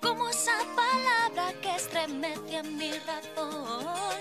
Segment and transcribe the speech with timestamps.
[0.00, 4.16] como esa palabra que estremece mi razón.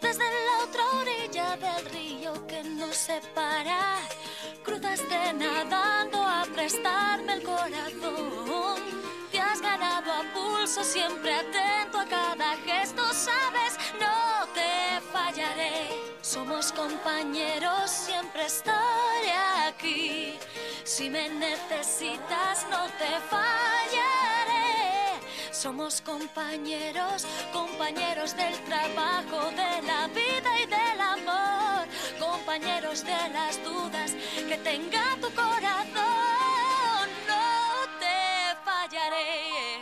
[0.00, 4.00] Desde la otra orilla del río que nos separa,
[4.64, 8.80] cruzaste nadando a prestarme el corazón.
[9.30, 15.88] Te has ganado a pulso, siempre atento a cada gesto, sabes, no te fallaré.
[16.22, 19.32] Somos compañeros, siempre estaré
[19.68, 20.38] aquí.
[21.00, 25.18] Si me necesitas, no te fallaré.
[25.50, 31.88] Somos compañeros, compañeros del trabajo, de la vida y del amor.
[32.18, 34.14] Compañeros de las dudas
[34.46, 37.08] que tenga tu corazón.
[37.26, 39.80] No te fallaré.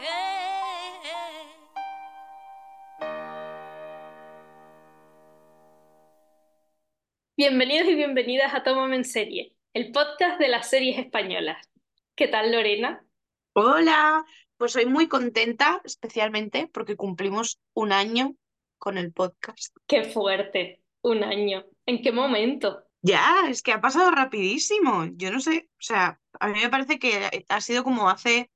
[7.37, 11.69] Bienvenidos y bienvenidas a Tómame en Serie, el podcast de las series españolas.
[12.15, 13.05] ¿Qué tal, Lorena?
[13.53, 14.25] Hola,
[14.57, 18.35] pues soy muy contenta, especialmente porque cumplimos un año
[18.79, 19.77] con el podcast.
[19.87, 21.65] Qué fuerte, un año.
[21.87, 22.85] ¿En qué momento?
[23.03, 25.07] Ya, es que ha pasado rapidísimo.
[25.15, 28.51] Yo no sé, o sea, a mí me parece que ha sido como hace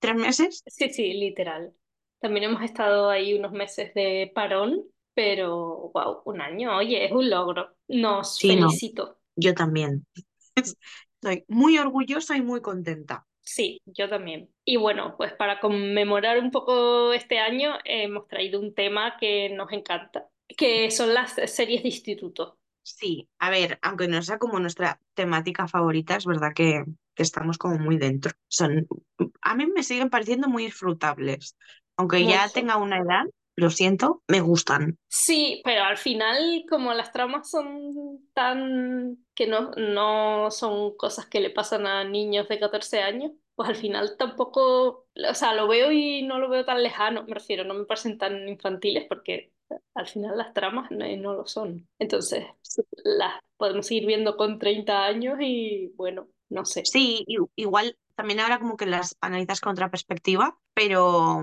[0.00, 0.62] tres meses.
[0.66, 1.72] Sí, sí, literal.
[2.20, 4.82] También hemos estado ahí unos meses de parón,
[5.14, 7.76] pero wow, un año, oye, es un logro.
[7.88, 8.68] Nos Sí, no.
[8.68, 9.18] felicito.
[9.36, 10.06] Yo también.
[10.54, 13.26] Estoy muy orgullosa y muy contenta.
[13.40, 14.50] Sí, yo también.
[14.64, 19.70] Y bueno, pues para conmemorar un poco este año, hemos traído un tema que nos
[19.72, 22.58] encanta, que son las series de instituto.
[22.82, 27.58] Sí, a ver, aunque no sea como nuestra temática favorita, es verdad que, que estamos
[27.58, 28.32] como muy dentro.
[28.48, 28.86] Son,
[29.40, 31.56] a mí me siguen pareciendo muy disfrutables.
[31.96, 33.24] Aunque ya tenga una edad,
[33.56, 34.98] lo siento, me gustan.
[35.08, 41.40] Sí, pero al final, como las tramas son tan que no, no son cosas que
[41.40, 45.92] le pasan a niños de 14 años, pues al final tampoco, o sea, lo veo
[45.92, 49.52] y no lo veo tan lejano, me refiero, no me parecen tan infantiles porque
[49.94, 51.88] al final las tramas no, no lo son.
[51.98, 52.44] Entonces,
[53.04, 56.84] las podemos seguir viendo con 30 años y bueno, no sé.
[56.84, 57.24] Sí,
[57.56, 61.42] igual también ahora como que las analizas con otra perspectiva, pero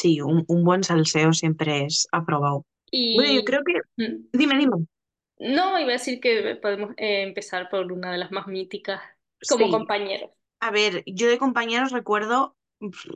[0.00, 2.64] sí, un, un buen salseo siempre es aprobado.
[3.12, 3.74] Bueno, yo creo que...
[3.96, 4.86] mm, Dime, dime.
[5.38, 9.00] no, iba a decir que podemos eh, empezar por una de las más míticas
[9.48, 10.30] como Sí, compañeros.
[10.60, 13.06] a ver, yo de compañeros recuerdo pff,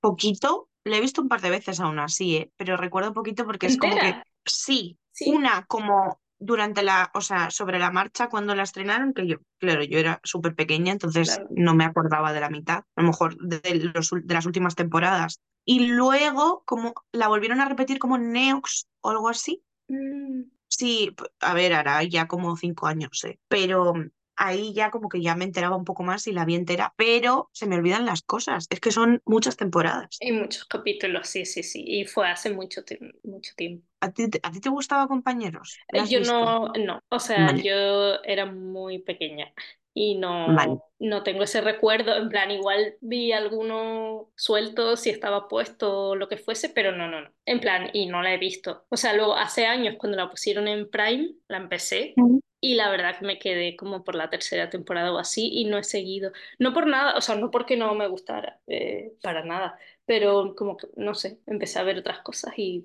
[0.00, 2.52] poquito, lo he visto un par de veces aún así, ¿eh?
[2.56, 4.14] Pero recuerdo poquito porque es como que
[4.44, 5.30] sí, Sí.
[5.30, 9.82] una como durante la, o sea, sobre la marcha cuando la estrenaron, que yo, claro,
[9.84, 11.48] yo era súper pequeña, entonces Claro.
[11.50, 15.40] no me acordaba de la mitad, a lo mejor de, los, de las últimas temporadas.
[15.64, 19.64] Y luego como la volvieron a repetir como Neox o algo así.
[19.90, 23.38] Mm, Sí, a ver, hará ya como cinco años, ¿eh?
[23.48, 23.92] Pero
[24.36, 27.50] ahí ya como que ya me enteraba un poco más y la vi entera, pero
[27.52, 30.22] se me olvidan las cosas, es que son muchas temporadas.
[30.22, 31.84] Hay muchos capítulos, sí, sí, sí.
[31.86, 32.82] Y fue hace mucho,
[33.22, 33.86] mucho tiempo.
[34.04, 35.68] ¿A ti, te- a ti te gustaba Compañeros?
[35.98, 36.44] ¿La Eh, Yo visto?
[36.60, 39.52] no, no, o sea, Vale, yo era muy pequeña
[39.94, 40.72] y vale.
[40.72, 42.16] no, no tengo ese recuerdo.
[42.16, 47.08] En plan, igual vi alguno suelto si estaba puesto o lo que fuese, pero no,
[47.08, 47.30] no, no.
[47.44, 48.84] En plan, y no la he visto.
[48.88, 52.14] O sea, luego hace años cuando la pusieron en Prime, la empecé.
[52.62, 55.78] Y la verdad que me quedé como por la tercera temporada o así y no
[55.78, 56.32] he seguido.
[56.58, 59.78] No por nada, o sea, no porque no me gustara, eh, para nada,
[60.10, 62.84] pero como que, no sé, empecé a ver otras cosas y,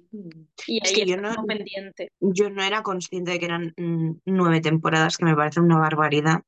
[0.68, 2.10] y Es ahí que yo no, pendiente.
[2.20, 6.40] yo no era consciente de que eran mm, nueve temporadas, que me parece una barbaridad.
[6.40, 6.44] O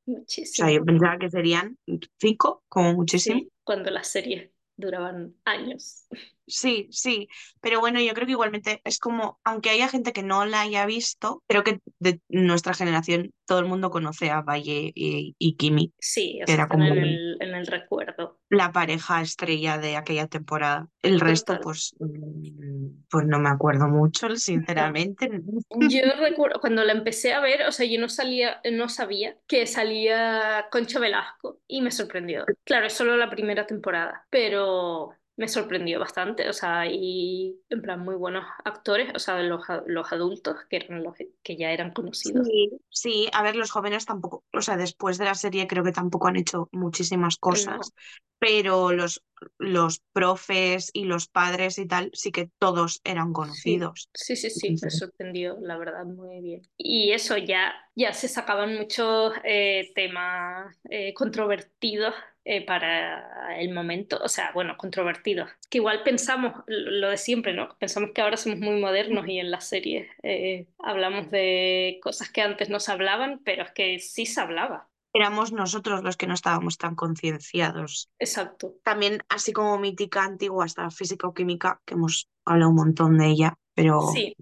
[0.51, 0.71] sea, Muchísimo.
[0.71, 1.77] yo pensaba que serían
[2.19, 3.39] cinco, como muchísimo.
[3.39, 6.07] Sí, cuando las series duraban años.
[6.47, 7.27] Sí, sí,
[7.59, 10.85] pero bueno, yo creo que igualmente es como, aunque haya gente que no la haya
[10.85, 15.93] visto, creo que de nuestra generación todo el mundo conoce a Valle y, y Kimi,
[15.99, 18.39] Sí, que era como en el, en el recuerdo.
[18.49, 20.87] la pareja estrella de aquella temporada.
[21.01, 25.29] El resto, pues, mm, pues no me acuerdo mucho, sinceramente.
[25.69, 29.67] Yo recuerdo cuando la empecé a ver, o sea, yo no salía, no sabía que
[29.67, 32.45] salía Concha Velasco y me sorprendió.
[32.63, 38.01] Claro, es solo la primera temporada, pero me sorprendió bastante, o sea, y en plan
[38.01, 42.49] muy buenos actores, o sea, los, los adultos que eran los que ya eran conocidos.
[42.49, 45.91] Sí, sí, a ver, los jóvenes tampoco, o sea, después de la serie creo que
[45.91, 47.93] tampoco han hecho muchísimas cosas, No,
[48.39, 49.23] pero los,
[49.57, 54.09] los profes y los padres y tal, sí que todos eran conocidos.
[54.13, 56.61] sí, sí, sí, me sorprendió, la verdad, muy bien.
[56.77, 62.13] Y eso, ya, ya se sacaban muchos eh, temas eh, controvertidos
[62.47, 67.77] eh, para el momento, o sea, bueno, controvertidos, que igual pensamos lo de siempre, ¿no?
[67.79, 72.41] Pensamos que ahora somos muy modernos y en las series eh, hablamos de cosas que
[72.41, 74.89] antes no se hablaban, pero es que sí se hablaba.
[75.13, 78.09] éramos nosotros los que no estábamos tan concienciados.
[78.19, 78.75] Exacto.
[78.83, 83.27] También, así como mítica antigua, está física o química, que hemos hablado un montón de
[83.27, 84.35] ella, pero Sí,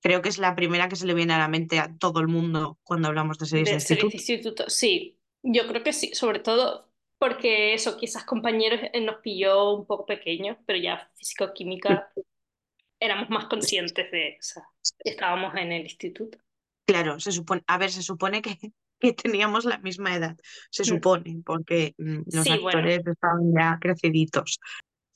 [0.00, 2.28] creo que es la primera que se le viene a la mente a todo el
[2.28, 4.08] mundo cuando hablamos de series de de series instituto.
[4.08, 9.72] de instituto, sí, yo creo que sí, sobre todo porque eso, quizás compañeros nos pilló
[9.74, 12.12] un poco pequeños, pero ya físico-química
[13.00, 14.64] éramos más conscientes de, o sea,
[15.04, 16.38] estábamos en el instituto.
[16.86, 18.58] Claro, se supone, a ver, se supone que,
[19.00, 20.36] que teníamos la misma edad,
[20.70, 21.02] se Mm.
[21.02, 24.60] supone, porque mm, los Sí, bueno, actores estaban ya creciditos.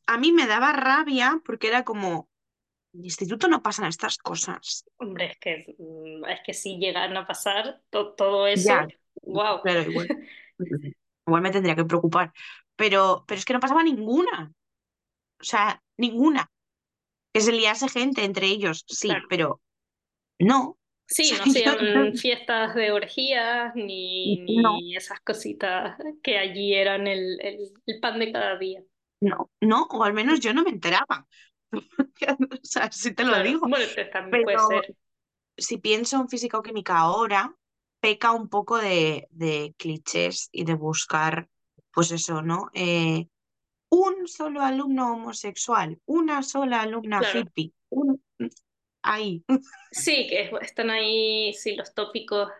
[0.06, 2.28] A mí me daba rabia porque era como,
[2.94, 4.87] en el instituto no pasan estas cosas.
[4.99, 8.87] hombre, es que, mm, es que si llegan a pasar to- todo eso, Ya,
[9.22, 10.12] wow, claro, igual,
[11.26, 12.32] igual me tendría que preocupar,
[12.76, 14.52] pero, pero es que no pasaba ninguna,
[15.40, 16.50] o sea, ninguna.
[17.34, 19.28] Que se liase gente entre ellos, sí, claro.
[19.28, 19.62] pero
[20.40, 20.78] no.
[21.08, 26.74] Sí, O no yo hacían fiestas de orgías ni, no, ni esas cositas que allí
[26.74, 28.82] eran el, el, el pan de cada día.
[29.20, 31.26] no, no, o al menos yo no me enteraba.
[32.52, 33.68] O sea, sí te lo Claro, digo.
[33.68, 34.96] bueno, pues también puede ser.
[35.58, 37.54] si pienso en física o química ahora,
[38.06, 41.48] peca un poco de, de clichés y de buscar,
[41.92, 42.70] pues eso, ¿no?
[42.74, 43.28] Eh,
[43.90, 47.32] un solo alumno homosexual, una sola alumna Claro.
[47.32, 48.22] hippie, un...
[49.02, 49.44] ahí.
[49.90, 52.50] Sí, que es- están ahí, sí, los tópicos,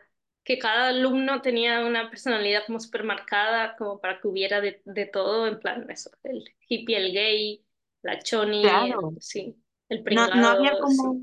[0.44, 5.06] que cada alumno tenía una personalidad como súper marcada, como para que hubiera de, de
[5.06, 7.66] todo, en plan, eso, el hippie, el gay,
[8.02, 9.14] la choni, Claro.
[9.14, 9.56] el- sí,
[9.88, 11.20] el No, no había pringado, como sí.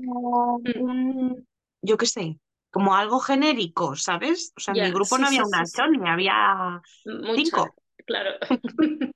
[0.64, 1.46] Mm, un,
[1.82, 2.38] yo qué sé,
[2.74, 4.52] como algo genérico, ¿sabes?
[4.56, 6.82] O sea, en mi grupo sí, no había sí, una choni, había
[7.34, 7.74] cinco.
[8.06, 8.38] claro.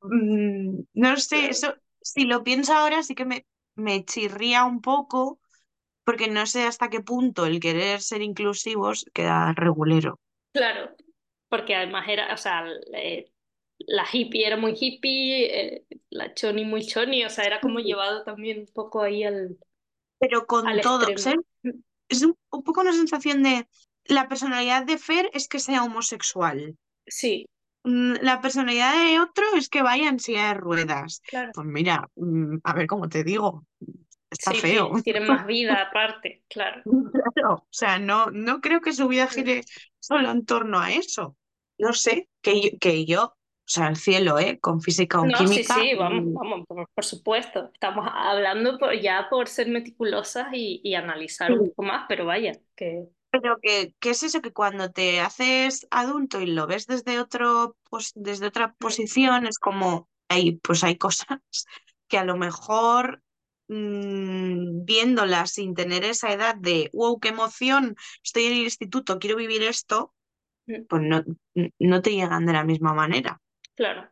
[0.00, 5.40] Mm, no sé, eso, si lo pienso ahora sí que me, me chirría un poco,
[6.04, 10.20] porque no sé hasta qué punto el querer ser inclusivos queda regulero.
[10.52, 10.90] Claro,
[11.48, 13.30] porque además era, o sea, eh,
[13.80, 18.24] la hippie era muy hippie, eh, la choni muy choni, o sea, era como llevado
[18.24, 19.58] también un poco ahí al,
[20.20, 21.06] Pero con al todo.
[22.08, 23.68] Es un, un poco una sensación de
[24.04, 26.76] la personalidad de Fer es que sea homosexual.
[27.06, 27.46] Sí,
[27.84, 31.22] Mm, La personalidad de otro es que vaya en silla de ruedas.
[31.26, 31.52] claro.
[31.52, 33.64] Pues mira, mm, a ver cómo te digo,
[34.30, 34.90] está Sí, feo.
[34.92, 36.84] ti- tienen más vida aparte, claro.
[37.34, 39.62] Claro, o sea, no, no creo que su vida gire
[40.00, 41.36] solo en torno a eso.
[41.78, 43.34] No sé, que yo, que yo,
[43.68, 44.58] o sea, al cielo, ¿eh?
[44.60, 47.70] Con física o No, sí, química, sí, vamos, mm, vamos, por, por supuesto.
[47.72, 52.24] Estamos hablando por- ya por ser meticulosas y, y analizar sí, un poco más, pero
[52.26, 56.86] vaya, que pero que, que es eso que cuando te haces adulto y lo ves
[56.86, 61.26] desde otro, pues, desde otra posición, es como, hay, pues hay cosas
[62.08, 63.22] que a lo mejor
[63.68, 69.36] mm, viéndolas sin tener esa edad de, wow, qué emoción, estoy en el instituto, quiero
[69.36, 70.14] vivir esto,
[70.66, 71.24] mm, pues no,
[71.78, 73.40] no te llegan de la misma manera.
[73.78, 74.10] Claro.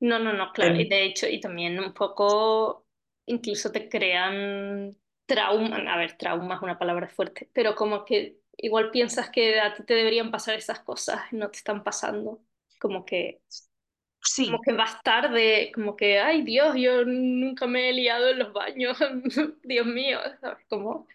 [0.00, 0.76] No, no, no, claro.
[0.76, 2.86] Y de hecho, y también un poco,
[3.26, 4.96] incluso te crean
[5.26, 9.74] trauma, a ver, trauma es una palabra fuerte, pero como que igual piensas que a
[9.74, 12.42] ti te deberían pasar esas cosas y no te están pasando.
[12.80, 13.42] Como que,
[14.22, 18.38] sí, como que vas tarde, como que, ay Dios, yo nunca me he liado en
[18.38, 18.96] los baños,
[19.64, 20.64] Dios mío, ¿sabes?
[20.68, 21.06] Como,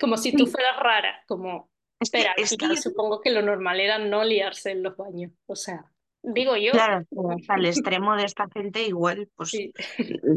[0.00, 1.70] como si tú sí, fueras rara, como,
[2.00, 4.82] es que, al es que final yo supongo que lo normal era no liarse en
[4.84, 5.92] los baños, o sea,
[6.26, 6.72] digo yo.
[6.72, 7.06] Claro,
[7.56, 9.72] el extremo de esta gente igual, pues, Sí,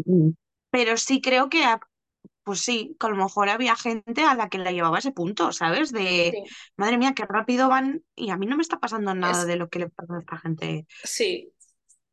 [0.06, 0.32] mm,
[0.72, 1.80] pero sí creo que, a-
[2.44, 5.12] pues sí, que a lo mejor había gente a la que la llevaba a ese
[5.14, 5.92] punto, ¿sabes?
[5.94, 6.56] De, sí.
[6.78, 9.58] madre mía, qué rápido van y a mí no me está pasando nada Es, de
[9.58, 11.54] lo que le pasa a esta gente sí,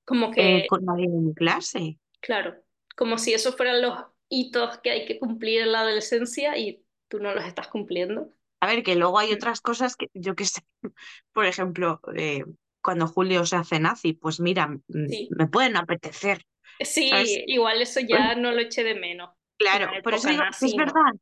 [0.04, 1.98] como eh, que, con nadie de mi clase.
[2.20, 2.62] claro,
[2.96, 3.94] como si esos fueran los
[4.28, 8.30] hitos que hay que cumplir en la adolescencia y tú no los estás cumpliendo.
[8.60, 10.60] A ver, que luego hay Mm, otras cosas que yo qué sé,
[11.32, 12.44] por ejemplo, eh,
[12.86, 16.46] cuando Julio se hace nazi, pues mira, Sí, me pueden apetecer,
[16.78, 17.28] ¿sabes?
[17.28, 19.30] sí, igual eso ya no lo eché de menos.
[19.58, 21.12] Claro, por eso digo es verdad,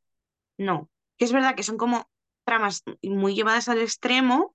[0.59, 2.07] no, que es verdad que son como
[2.45, 4.53] tramas muy llevadas al extremo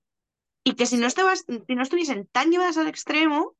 [0.63, 3.57] y que si no estabas, si no estuviesen tan llevadas al extremo,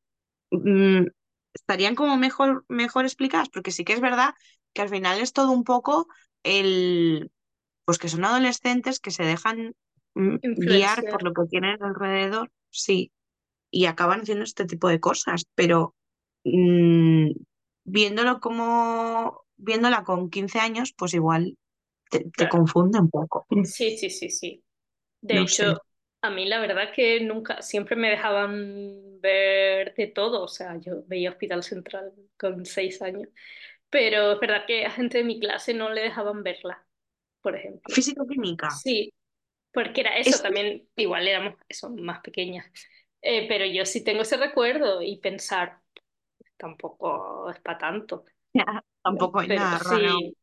[0.51, 1.07] mm,
[1.53, 4.33] estarían como mejor, mejor explicadas, porque sí que es verdad
[4.71, 6.07] que al final es todo un poco
[6.43, 7.29] el,
[7.83, 9.75] pues que son adolescentes que se dejan
[10.13, 13.11] mm, guiar por lo que tienen alrededor, sí,
[13.71, 15.95] y acaban haciendo este tipo de cosas, pero
[16.45, 17.31] mm,
[17.85, 21.57] viéndolo como, viéndola con 15 años, pues igual
[22.11, 22.49] te, te claro.
[22.49, 24.63] confunde un poco, Sí, sí, sí, sí.
[25.21, 25.65] De no sé.
[25.65, 25.83] hecho,
[26.21, 31.03] a mí la verdad que nunca, siempre me dejaban ver de todo, o sea, yo
[31.07, 33.29] veía Hospital Central con seis años,
[33.89, 36.85] pero es verdad que a gente de mi clase no le dejaban verla,
[37.41, 37.95] por ejemplo.
[37.95, 39.13] Físico-química, Sí,
[39.73, 42.67] Porque era eso Es- también, igual éramos eso, más pequeñas.
[43.21, 45.79] Eh, pero yo sí tengo ese recuerdo y pensar,
[46.57, 48.25] tampoco es para tanto.
[49.03, 50.25] Tampoco hay Pero nada raro.
[50.25, 50.37] sí,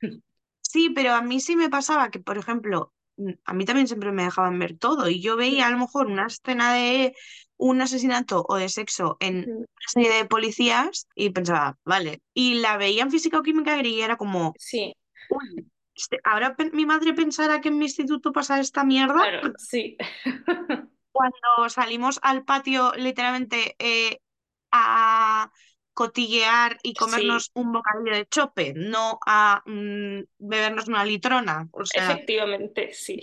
[0.60, 4.12] Sí, pero a mí sí me pasaba que, por ejemplo, mm, a mí también siempre
[4.12, 7.14] me dejaban ver todo y yo veía a lo mejor una escena de
[7.56, 12.76] un asesinato o de sexo en una serie de policías y pensaba, vale, y la
[12.76, 14.94] veía en física o química y era como, sí,
[15.28, 19.30] uy, este- ahora mi madre pensará que en mi instituto pasa esta mierda.
[19.30, 19.96] claro, sí.
[21.14, 24.20] Cuando salimos al patio literalmente eh,
[24.72, 25.48] a
[25.92, 31.68] cotillear y comernos un bocadillo de chope, no a mm, bebernos una litrona.
[31.70, 33.22] O sea, Efectivamente, sí.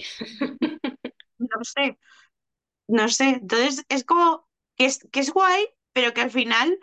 [1.38, 2.00] no sé,
[2.88, 3.42] no sé.
[3.42, 6.80] Entonces es como que es, que es guay, pero que al final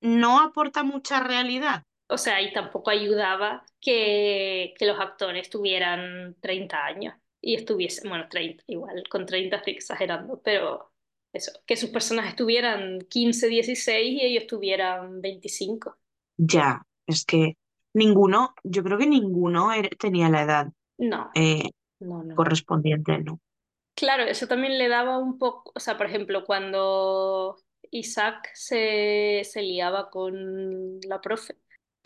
[0.00, 1.84] no aporta mucha realidad.
[2.08, 8.28] O sea, y tampoco ayudaba que, que los actores tuvieran 30 años y estuviesen, bueno,
[8.28, 10.92] 30, igual, con 30 estoy exagerando, pero
[11.32, 15.98] eso, que sus personajes tuvieran 15, 16 y ellos tuvieran 25.
[16.36, 17.56] Ya, es que
[17.94, 20.68] ninguno, yo creo que ninguno era- tenía la edad
[20.98, 22.36] No, eh, no, no.
[22.36, 23.40] correspondiente, ¿no?
[23.94, 27.56] Claro, eso también le daba un poco, o sea, por ejemplo, cuando
[27.90, 31.56] Isaac se, se liaba con la profe.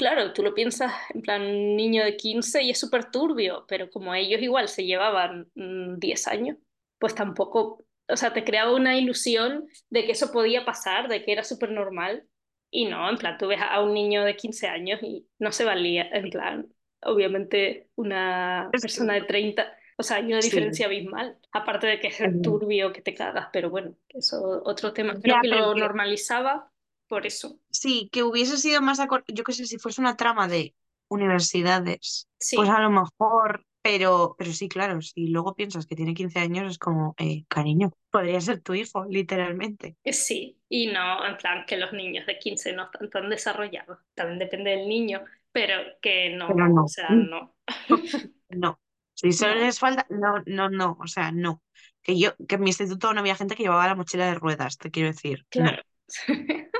[0.02, 4.12] Claro, tú lo piensas en plan niño de 15 y es súper turbio, pero como
[4.14, 6.56] ellos igual se llevaban mm, 10 años,
[6.98, 11.30] pues tampoco, o sea, te creaba una ilusión de que eso podía pasar, de que
[11.30, 12.24] era súper normal.
[12.68, 15.64] Y no, en plan, tú ves a un niño de 15 años y no se
[15.64, 16.66] valía, en plan,
[17.02, 20.48] obviamente una persona de 30, o sea, hay una Sí.
[20.50, 25.14] diferencia abismal, aparte de que es turbio que te cagas, pero bueno, eso otro tema,
[25.22, 26.71] Ya, que lo que- normalizaba
[27.12, 27.58] por eso.
[27.70, 30.74] Sí, que hubiese sido más acor- yo qué sé, si fuese una trama de
[31.08, 32.56] universidades, Sí.
[32.56, 36.70] pues a lo mejor, pero, pero sí, claro, si luego piensas que tiene 15 años,
[36.70, 39.96] es como, eh, cariño, podría ser tu hijo, literalmente.
[40.04, 44.38] Sí, y no, en plan que los niños de 15 no están tan desarrollados, también
[44.38, 46.84] depende del niño, pero que no, Pero no.
[46.84, 47.56] o sea, no.
[48.50, 48.78] No,
[49.14, 49.60] si solo No.
[49.60, 51.62] les falta, no, no, no, o sea, no.
[52.02, 54.76] Que yo, que en mi instituto no había gente que llevaba la mochila de ruedas,
[54.78, 55.46] te quiero decir.
[55.54, 55.64] No.
[55.64, 55.82] Claro,
[56.28, 56.52] Mm,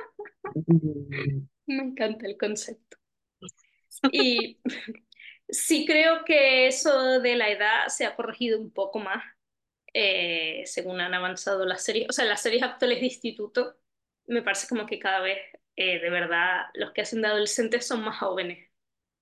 [1.67, 2.97] me encanta el concepto.
[4.11, 4.61] Y
[5.49, 9.23] sí creo que eso de la edad se ha corregido un poco más
[9.95, 12.09] eh, según han avanzado las series.
[12.09, 13.77] O sea, las series actuales de instituto
[14.27, 15.39] me parece como que cada vez,
[15.77, 18.71] eh, de verdad, los que hacen de adolescentes son más jóvenes.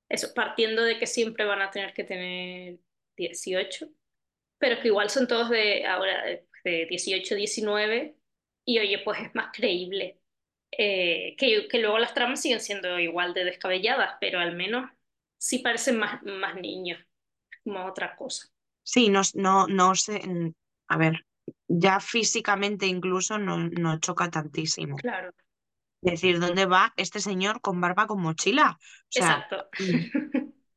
[0.08, 2.78] Eso, partiendo de que siempre van a tener que tener
[3.16, 3.88] 18,
[4.58, 8.16] pero que igual son todos de ahora de, de 18, 19,
[8.66, 10.19] y oye, pues es más creíble.
[10.72, 14.90] Eh, que, que luego las tramas siguen siendo igual de descabelladas, pero al menos
[15.38, 17.00] sí parecen más, más niños,
[17.64, 18.48] como otra cosa.
[18.82, 20.20] Sí, no, no, no sé,
[20.88, 21.26] a ver,
[21.68, 24.96] ya físicamente incluso no, no choca tantísimo.
[24.96, 25.32] Claro,
[26.02, 28.78] Es decir, ¿dónde va este señor con barba con mochila?
[28.80, 29.68] O sea, exacto.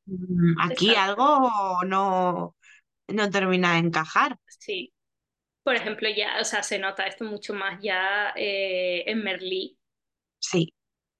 [0.05, 1.01] mm, aquí Exacto.
[1.01, 2.55] algo no,
[3.07, 4.37] no termina de encajar.
[4.47, 4.93] Sí.
[5.63, 9.77] Por ejemplo, ya, o sea, se nota esto mucho más ya eh, en Merlí.
[10.49, 10.73] Sí,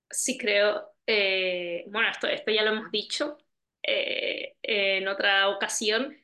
[0.10, 3.38] Sí creo, eh, bueno, esto, esto ya lo hemos dicho
[3.82, 6.16] eh, en otra ocasión,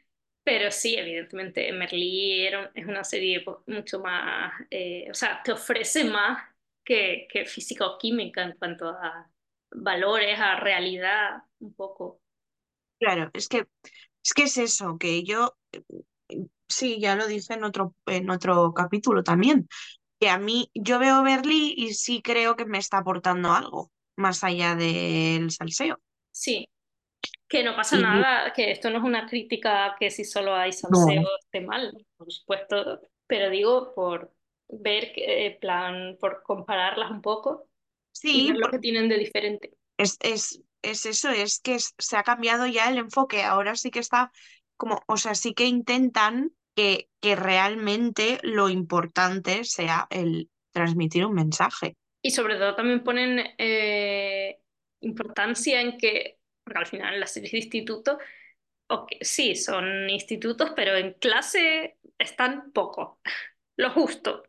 [0.43, 6.03] pero sí, evidentemente Merlí era- es una serie mucho más, eh, o sea, te ofrece
[6.05, 6.43] más
[6.83, 9.29] que, que física o química en cuanto a
[9.71, 12.21] valores, a realidad, un poco.
[12.99, 13.67] claro, es que
[14.23, 15.55] es que es eso, que yo
[16.67, 19.67] sí, ya lo dije en otro, en otro capítulo también,
[20.19, 24.43] que a mí yo veo Berlí y sí creo que me está aportando algo, más
[24.43, 25.99] allá del salseo.
[26.31, 26.69] Sí,
[27.47, 30.73] que no pasa Y nada, que esto no es una crítica que si solo hay
[30.89, 34.33] no, salseo esté mal, por supuesto, pero digo por
[34.69, 37.69] ver, eh, plan, por compararlas un poco
[38.31, 39.73] y sí, ver lo que tienen de diferente.
[39.97, 43.91] es, es, es eso, es que es- se ha cambiado ya el enfoque, ahora sí
[43.91, 44.31] que está
[44.77, 51.33] como, o sea, sí que intentan que, que realmente lo importante sea el transmitir un
[51.33, 51.97] mensaje.
[52.21, 54.61] Y sobre todo también ponen eh,
[55.01, 58.17] importancia en que, porque al final las series de instituto,
[58.87, 63.19] ok, sí, son institutos, pero en clase están poco,
[63.77, 64.43] lo justo.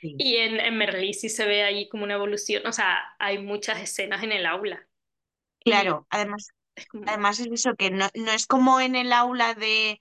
[0.00, 0.14] Sí.
[0.18, 3.80] Y en, en Merlí sí se ve ahí como una evolución, o sea, hay muchas
[3.82, 4.88] escenas en el aula.
[5.64, 9.12] Y Claro, además, es como, además es eso, que no, no es como en el
[9.12, 10.00] aula de,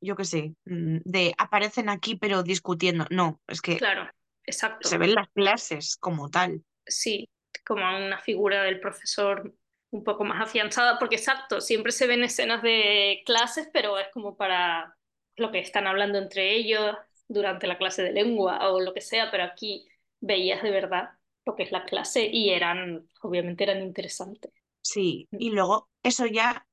[0.00, 3.06] yo qué sé, mm, de aparecen aquí pero discutiendo.
[3.10, 4.08] No, es que claro,
[4.44, 6.64] exacto, se ven las clases como tal.
[6.86, 7.28] sí,
[7.66, 9.54] como una figura del profesor
[9.90, 14.36] un poco más afianzada, porque exacto, siempre se ven escenas de clases, pero es como
[14.36, 14.96] para
[15.36, 16.96] lo que están hablando entre ellos
[17.28, 19.86] durante la clase de lengua o lo que sea, pero aquí
[20.20, 21.10] veías de verdad
[21.46, 24.52] lo que es la clase y eran, obviamente eran interesantes.
[24.82, 26.66] Sí, y luego eso ya,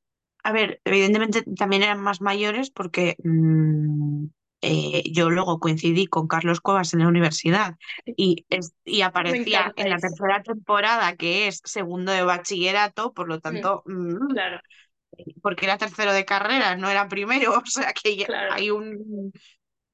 [0.48, 4.26] a ver, evidentemente también eran más mayores porque mm,
[4.62, 7.76] eh, yo luego coincidí con Carlos Cuevas en la universidad
[8.06, 13.40] y, es- y aparecía en la tercera temporada, que es segundo de bachillerato, por lo
[13.40, 14.60] tanto, mm, Claro,
[15.42, 18.50] porque era tercero de carrera, no era primero, o sea que ya claro.
[18.50, 19.32] hay un,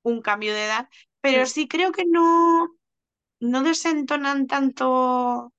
[0.03, 0.89] un cambio de edad,
[1.21, 1.47] pero Mm.
[1.47, 2.69] sí creo que no,
[3.41, 5.53] no desentonan tanto.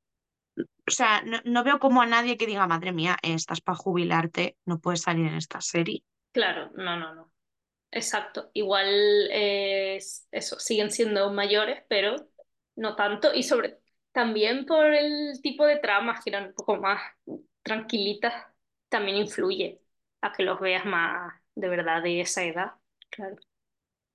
[0.56, 3.76] O sea, no, no veo como a nadie que diga, madre mía, eh, estás para
[3.76, 6.02] jubilarte, no puedes salir en esta serie.
[6.32, 7.32] Claro, no, no, no.
[7.90, 8.50] Exacto.
[8.54, 8.88] Igual
[9.30, 12.16] es eso, siguen siendo mayores, pero
[12.76, 13.34] no tanto.
[13.34, 13.80] Y sobre
[14.12, 17.00] también por el tipo de tramas que eran un poco más
[17.62, 18.34] tranquilitas,
[18.88, 19.80] también influye
[20.20, 22.72] a que los veas más de verdad de esa edad.
[23.10, 23.36] Claro.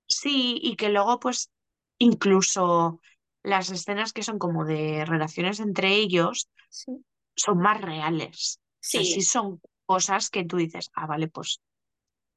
[0.06, 1.50] Sí, y que luego, pues,
[1.98, 3.00] incluso
[3.42, 7.04] las escenas que son como de relaciones entre ellos Sí.
[7.36, 8.60] son más reales.
[8.62, 11.60] O sea, sí Sí, son cosas que tú dices, ah, vale, pues,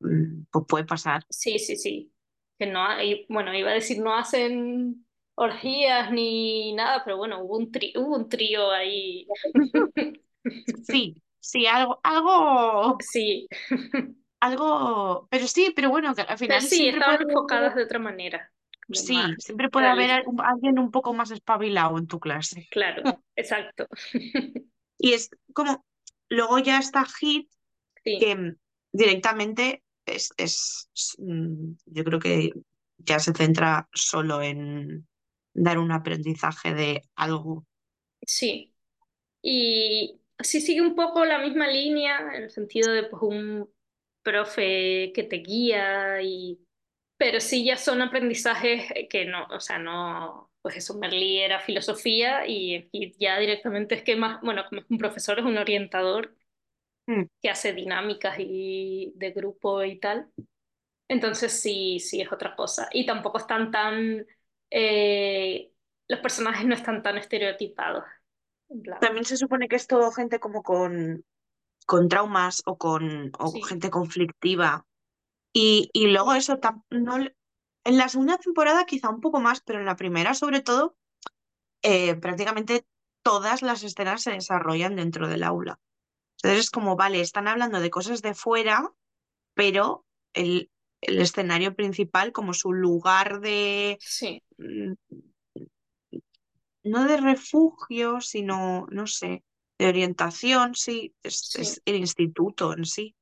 [0.02, 1.26] mm, pues puede pasar.
[1.30, 2.14] sí, sí, sí.
[2.60, 5.06] Que no hay, bueno, iba a decir no hacen
[5.36, 9.28] orgías ni nada, pero bueno, hubo un tri- hubo un trío ahí.
[10.82, 13.48] Sí, sí, algo, algo, Sí.
[14.40, 18.52] algo, pero sí, pero bueno, que al Pero final sí, estaban enfocadas de otra manera,
[18.92, 20.44] más Sí, siempre puede haber realista.
[20.50, 22.68] alguien un poco más espabilado en tu clase.
[22.70, 23.04] Claro,
[23.36, 23.88] exacto.
[24.98, 25.86] Y es como,
[26.30, 27.50] luego ya está Hit,
[28.04, 28.54] Sí, que
[28.92, 32.52] directamente es, es, es, mm, yo creo que
[32.98, 35.08] ya se centra solo en
[35.54, 37.66] dar un aprendizaje de algo.
[38.26, 38.68] sí.
[39.42, 43.70] Y sí sigue un poco la misma línea, en el sentido de pues un
[44.24, 46.60] profe que te guía y...
[47.22, 52.48] Pero sí ya son aprendizajes que no, o sea, no, pues eso, Merlí era filosofía
[52.48, 56.36] y, y ya directamente es que más, bueno, como es un profesor, es un orientador
[57.08, 60.32] Mm, que hace dinámicas y de grupo y tal.
[61.08, 62.90] Entonces sí, sí es otra cosa.
[62.94, 64.26] Y tampoco están tan,
[64.70, 65.72] eh,
[66.08, 68.04] los personajes no están tan estereotipados.
[69.00, 71.26] También se supone que es todo gente como con,
[71.86, 74.86] con traumas o con o sí, gente conflictiva.
[75.54, 76.60] Y, y luego eso,
[76.90, 80.96] no, en la segunda temporada quizá un poco más, pero en la primera sobre todo
[81.82, 82.86] eh, prácticamente
[83.24, 85.80] todas las escenas se desarrollan dentro del aula.
[86.38, 88.92] Entonces es como, vale, están hablando de cosas de fuera,
[89.54, 94.94] pero el, el escenario principal, como su lugar de, sí, mm,
[96.84, 99.44] no de refugio, sino, no sé,
[99.78, 103.16] de orientación, sí, es, sí, es el instituto en sí.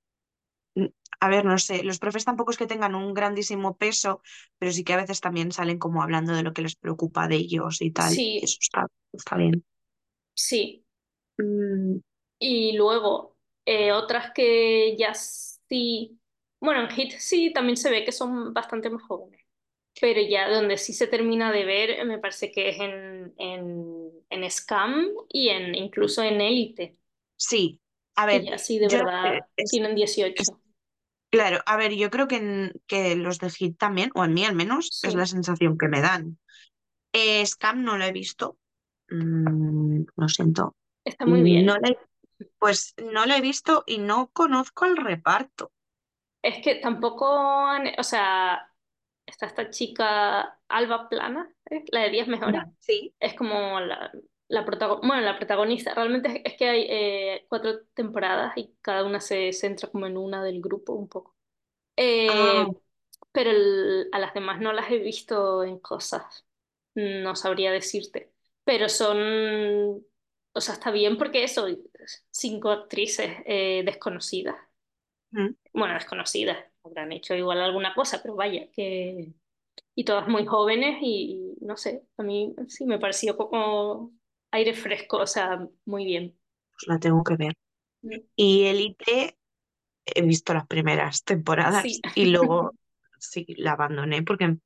[1.22, 4.22] A ver, no sé, los profes tampoco es que tengan un grandísimo peso,
[4.58, 7.36] pero sí que a veces también salen como hablando de lo que les preocupa de
[7.38, 9.66] ellos y tal, y sí, eso está, está bien.
[10.34, 10.86] sí.
[11.40, 12.00] Mm,
[12.40, 16.20] Y luego, eh, otras que ya sí,
[16.60, 19.42] bueno, en Hit sí también se ve que son bastante más jóvenes,
[20.00, 24.52] pero ya donde sí se termina de ver, me parece que es en, en, en
[24.52, 26.98] Scam y en, incluso en Élite,
[27.38, 27.80] sí,
[28.16, 29.96] a ver, ya sí de yo, verdad es, tienen
[30.36, 30.60] es 18.
[31.32, 34.46] Claro, a ver, yo creo que, en- que los de Hit también, o en mí
[34.46, 36.38] al menos, es la sensación que me dan.
[37.14, 38.58] Eh, Scam no lo he visto,
[39.12, 40.76] Mm, lo siento.
[41.04, 41.66] está muy No bien.
[41.66, 41.98] la
[42.58, 45.72] pues no lo he visto y no conozco el reparto.
[46.42, 47.26] Es que tampoco,
[47.98, 48.72] o sea,
[49.26, 51.84] está esta chica Alba Plana, ¿eh?
[51.92, 52.62] La de 10 mejores.
[52.80, 53.14] Sí.
[53.20, 54.12] es como la,
[54.50, 59.22] la bueno, la protagonista, realmente es, es que hay eh, cuatro temporadas y cada una
[59.22, 61.36] se centra como en una del grupo un poco.
[62.28, 62.74] Ah, Eh,
[63.32, 66.46] pero el- a las demás no las he visto en cosas,
[66.96, 68.34] no sabría decirte,
[68.66, 70.06] pero son,
[70.54, 71.68] o sea, está bien porque eso,
[72.32, 74.56] cinco actrices eh, desconocidas,
[75.32, 79.34] mm, bueno, desconocidas, habrán hecho igual alguna cosa, pero vaya, que...
[79.96, 84.14] Y todas muy jóvenes y no sé, a mí sí me pareció como
[84.52, 86.38] aire fresco, o sea, muy bien.
[86.72, 87.54] pues la tengo que ver.
[88.36, 89.38] Y Elite
[90.06, 91.24] he visto las primeras
[91.70, 92.76] Sí, temporadas y luego
[93.20, 94.58] sí la abandoné porque,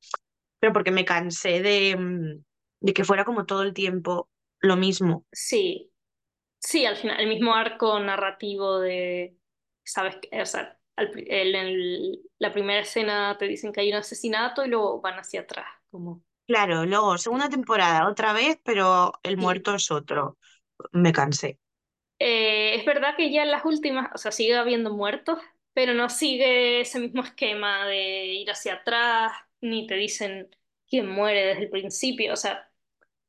[0.59, 2.43] pero porque me cansé de, mm,
[2.81, 4.29] de que fuera como todo el tiempo
[4.61, 5.25] lo mismo.
[5.31, 5.91] sí,
[6.59, 9.37] sí, al final, el mismo arco narrativo de,
[9.83, 10.17] ¿sabes?
[10.41, 15.19] O sea, en la primera escena te dicen que hay un asesinato y luego van
[15.19, 16.23] hacia atrás, como...
[16.47, 19.41] Claro, luego segunda temporada otra vez, pero el Sí.
[19.41, 20.37] muerto es otro.
[20.91, 21.59] Me cansé.
[22.19, 25.39] Eh, es verdad que ya en las últimas, o sea, sigue habiendo muertos,
[25.73, 30.49] pero no sigue ese mismo esquema de ir hacia atrás, ni te dicen
[30.87, 32.69] quién muere desde el principio, o sea,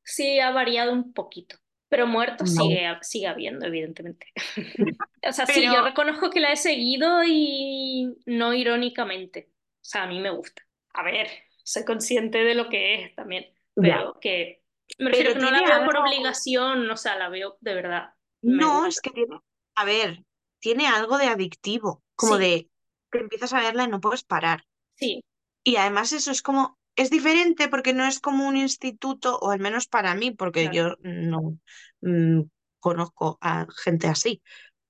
[0.04, 1.56] sí ha variado un poquito,
[1.88, 2.62] pero muertos No.
[2.64, 4.32] sigue, sigue habiendo, evidentemente.
[5.26, 10.02] O sea, sí, Pero- yo reconozco que la he seguido y no irónicamente, o sea,
[10.04, 10.62] a mí me gusta.
[10.92, 11.28] A ver,
[11.64, 13.46] soy consciente de lo que es también,
[13.80, 14.64] pero que
[14.98, 18.14] me refiero Pero que no la veo por obligación, o sea, la veo de verdad.
[18.42, 19.40] No, es que tiene,
[19.74, 20.24] a ver,
[20.60, 22.38] tiene algo de adictivo, como Sí.
[22.38, 22.70] de
[23.10, 24.64] que empiezas a verla y no puedes parar.
[24.96, 25.22] Sí,
[25.62, 29.60] Y además eso es como, es diferente porque no es como un instituto, o al
[29.60, 30.70] menos para mí, porque Claro.
[30.70, 31.58] yo no
[32.02, 32.42] mm,
[32.80, 34.42] conozco a gente así.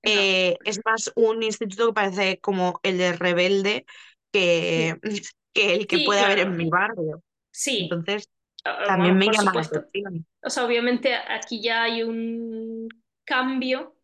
[0.04, 3.86] no, Eh, es más un instituto que parece como el de Rebelde
[4.32, 4.98] que,
[5.54, 7.22] que el que Sí, puede haber en mi barrio.
[7.50, 8.30] sí, Entonces,
[8.84, 10.26] también me llama la atención.
[10.42, 12.88] O sea, obviamente aquí ya hay un
[13.24, 13.96] cambio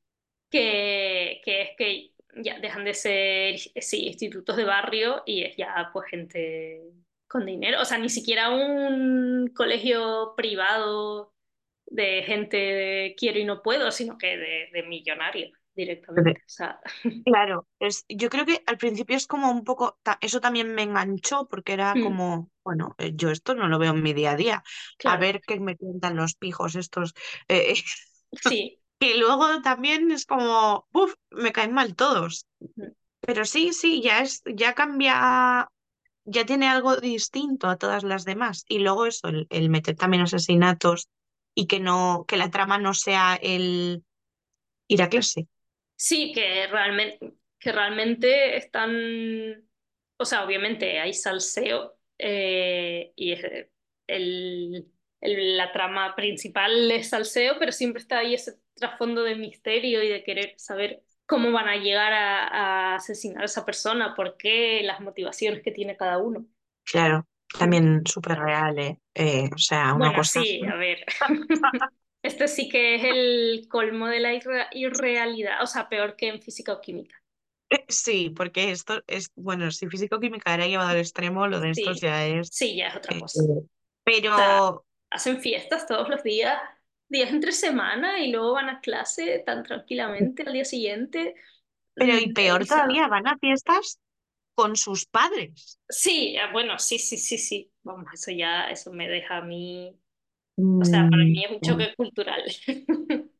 [0.50, 5.90] que, que es que ya dejan de ser sí, institutos de barrio y es ya
[5.92, 6.82] pues gente
[7.28, 7.80] con dinero.
[7.82, 11.34] O sea, ni siquiera un colegio privado
[11.86, 16.38] de gente de quiero y no puedo, sino que de, de millonarios directamente.
[16.40, 16.80] O sea,
[17.24, 20.82] Claro, es, yo creo que al principio es como un poco, ta- eso también me
[20.82, 22.00] enganchó porque era Mm.
[22.00, 24.62] como, bueno, eh, yo esto no lo veo en mi día a día,
[25.04, 27.14] a ver qué me cuentan los pijos estos,
[27.48, 27.74] eh,
[28.40, 32.46] sí, que luego también es como, uff, me caen mal todos.
[32.60, 32.94] Ujú.
[33.20, 35.68] Pero sí, sí, ya es, ya cambia,
[36.24, 38.64] ya tiene algo distinto a todas las demás.
[38.68, 41.08] Y luego eso, el, el meter también asesinatos
[41.54, 44.04] y que no, que la trama no sea el
[44.88, 45.48] ir a clase.
[46.00, 48.90] Sí, que realmente, que realmente están,
[50.16, 53.44] o sea, obviamente hay salseo eh, y es
[54.06, 60.02] el, el- la trama principal es salseo, pero siempre está ahí ese trasfondo de misterio
[60.02, 64.36] y de querer saber cómo van a llegar a, a asesinar a esa persona, por
[64.36, 66.46] qué, las motivaciones que tiene cada uno.
[66.84, 67.26] Claro,
[67.58, 68.98] también súper real, ¿eh?
[69.14, 70.46] Eh, o sea, una Bueno, cosa.
[70.46, 71.04] sí, a ver.
[72.22, 76.40] Este sí que es el colmo de la irre- irrealidad, o sea, peor que en
[76.42, 77.16] física o química.
[77.88, 82.00] Sí, porque esto es, bueno, si físico-química era llevado al extremo, lo de estos Sí.
[82.00, 82.52] ya es.
[82.52, 83.44] Sí, ya es otra eh, cosa.
[84.04, 86.60] pero Hacen fiestas todos los días,
[87.08, 91.34] días entre semana, y luego van a clase tan tranquilamente al día siguiente.
[91.94, 94.00] Pero y Mm, peor todavía, van a fiestas
[94.54, 95.78] con sus padres.
[95.88, 97.72] Sí, ah, bueno, sí, sí, sí, sí.
[97.82, 99.98] Vamos, eso ya, eso me deja a mí.
[100.78, 102.42] O sea, para mí es un Mm, choque cultural.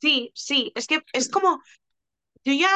[0.00, 1.60] Sí, sí, es que es como,
[2.44, 2.68] yo ya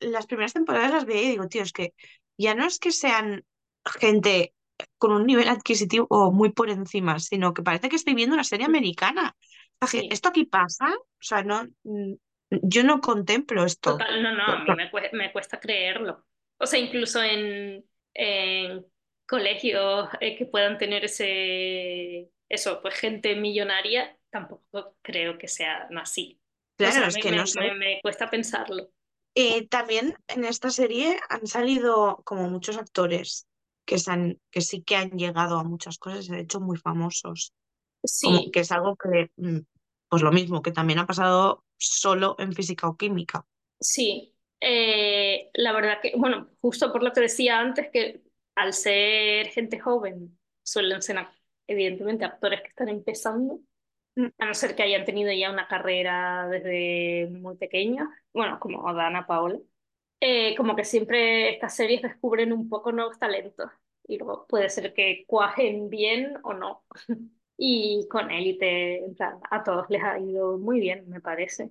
[0.00, 1.94] las primeras temporadas las veía y digo, tío, es que
[2.38, 3.44] ya no es que sean
[4.00, 4.54] gente
[4.98, 8.66] con un nivel adquisitivo muy por encima, sino que parece que estoy viendo una serie
[8.66, 9.36] americana.
[9.80, 10.08] O sea, que Sí.
[10.10, 10.86] ¿Esto aquí pasa?
[10.96, 12.14] O sea, no, mm,
[12.50, 13.92] yo no contemplo esto.
[13.92, 16.24] Total, no, no, a mí me cuesta, me cuesta creerlo.
[16.58, 18.86] O sea, incluso en, en
[19.26, 26.40] colegios eh, que puedan tener ese, eso, pues gente millonaria, tampoco creo que sean así.
[26.84, 27.60] O Claro, sea, es me, que no sé.
[27.60, 28.90] me- me cuesta pensarlo.
[29.34, 33.46] Eh, también en esta serie han salido como muchos actores
[33.86, 36.76] que, se han- que sí que han llegado a muchas cosas, se han hecho muy
[36.78, 37.52] famosos.
[38.20, 39.60] Como Sí, que es algo que, mm,
[40.08, 43.46] pues lo mismo, que también ha pasado solo en física o química.
[43.80, 44.34] sí.
[44.60, 48.22] Eh, la verdad que, bueno, justo por lo que decía antes, que
[48.54, 51.16] al ser gente joven, suelen ser
[51.70, 53.60] evidentemente actores que están empezando.
[54.16, 54.26] Mm.
[54.38, 59.26] A no ser que hayan tenido ya una carrera desde muy pequeños, bueno, como Dana
[59.26, 59.58] Paola,
[60.20, 63.70] eh, como que siempre estas series descubren un poco nuevos talentos
[64.06, 66.84] y luego puede ser que cuajen bien o no.
[67.62, 71.70] Y con Élite, en plan, a todos les ha ido muy bien, me parece.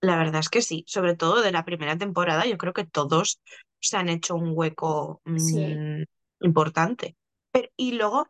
[0.00, 3.40] La verdad es que sí, sobre todo de la primera temporada, yo creo que todos
[3.78, 6.04] se han hecho un hueco Sí, mm,
[6.40, 7.16] importante.
[7.52, 8.26] Pero, y luego,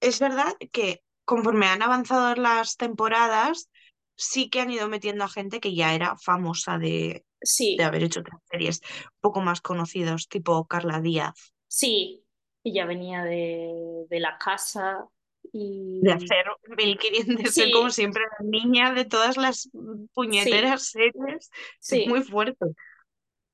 [0.00, 3.70] es verdad que conforme han avanzado las temporadas,
[4.16, 8.02] sí que han ido metiendo a gente que ya era famosa de, sí, de haber
[8.04, 12.24] hecho otras series un poco más conocidos, tipo Carla Díaz, sí.
[12.62, 15.06] Y ya venía de, de la casa
[15.52, 16.02] y...
[16.02, 16.44] de hacer
[16.76, 21.50] 1500, de ser Sí, como siempre la niña de todas las mm, puñeteras series.
[21.80, 22.66] sí, muy fuerte.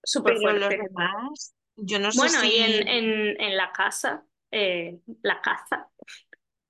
[0.05, 0.77] súper Pero los fuerte.
[0.77, 5.91] demás, yo no sé Bueno, y en, en la casa, eh, la caza,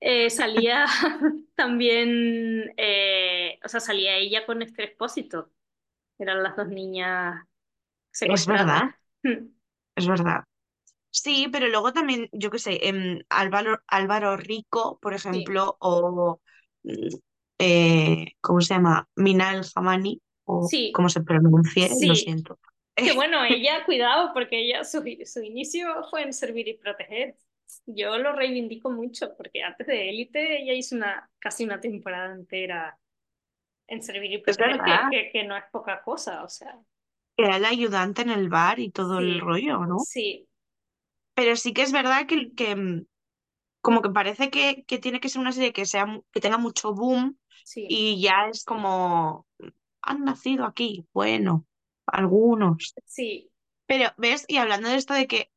[0.09, 0.87] eh, salía
[1.57, 5.51] también, eh, o sea, salía ella con este expósito.
[6.19, 7.47] Eran las dos niñas
[8.21, 8.91] Es verdad,
[9.97, 10.45] es verdad.
[11.11, 16.41] Sí, pero luego también, yo qué sé, em, Álvaro, Álvaro Rico, por Sí, ejemplo, o
[16.85, 17.09] mm,
[17.59, 19.09] eh, ¿cómo se llama?
[19.17, 22.59] Mina El Hamani, o sí, cómo se pronuncie, lo siento.
[22.97, 27.37] Que bueno, ella, cuidado, porque ella, su, su inicio fue en servir y proteger.
[27.87, 32.99] Yo lo reivindico mucho, porque antes de Élite ella hizo una, casi una temporada entera
[33.89, 35.11] en servir y verdad.
[35.11, 36.79] que, que, que no es poca cosa, o sea,
[37.39, 39.97] Era el ayudante en el bar y todo el rollo, ¿no?
[39.99, 40.49] sí,
[41.35, 43.07] Pero sí que es verdad que, que mm,
[43.83, 46.95] como que parece que, que tiene que ser una serie que sea que tenga mucho
[46.95, 49.47] boom sí, y ya es como
[50.03, 51.67] han nacido aquí, bueno,
[52.07, 52.95] algunos.
[53.05, 53.51] sí.
[53.87, 54.45] Pero, ¿ves?
[54.49, 55.51] Y hablando de esto de que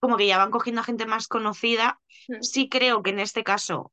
[0.00, 3.44] como que ya van cogiendo a gente más conocida, mm, sí creo que en este
[3.44, 3.92] caso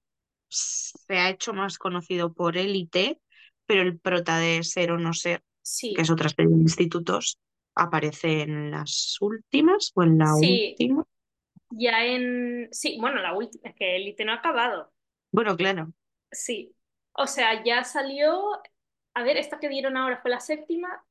[0.49, 3.21] se ha hecho más conocido por Élite,
[3.65, 7.39] pero el prota de Ser o No Ser, que Sí, es otra serie de institutos,
[7.75, 11.03] aparece en las últimas o en la sí, última.
[11.69, 12.69] ya en...
[12.71, 14.93] Sí, bueno, la última, es que Élite no ha acabado.
[15.31, 15.93] Bueno, claro.
[16.31, 16.75] Sí.
[17.13, 18.61] O sea, ya salió...
[19.13, 21.03] A ver, esta que dieron ahora fue la séptima.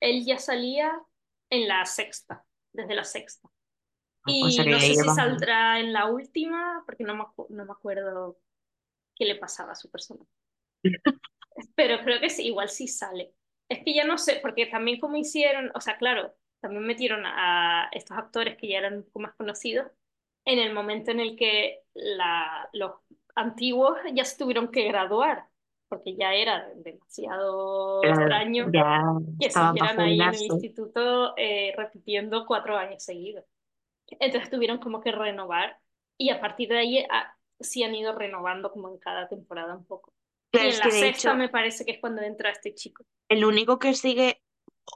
[0.00, 0.92] Él ya salía
[1.50, 3.48] en la sexta, desde la sexta.
[4.26, 8.38] Y no sé si saldrá en la última, porque no me, no me acuerdo
[9.14, 10.24] qué le pasaba a su persona.
[11.74, 13.32] Pero creo que sí, igual sí sale.
[13.68, 17.88] Es que ya no sé, porque también como hicieron, o sea, claro, también metieron a
[17.92, 19.86] estos actores que ya eran un poco más conocidos
[20.44, 22.92] en el momento en el que la, los
[23.34, 25.46] antiguos ya se tuvieron que graduar,
[25.88, 29.02] porque ya era demasiado extraño ya
[29.38, 33.44] que siguieran ahí en el instituto eh, repitiendo cuatro años seguidos.
[34.06, 35.78] Entonces tuvieron como que renovar
[36.18, 39.84] y a partir de ahí ah, sí han ido renovando como en cada temporada un
[39.84, 40.12] poco.
[40.52, 43.04] Y en la sexta hecho, me parece que es cuando entra este chico.
[43.28, 44.40] el único que sigue,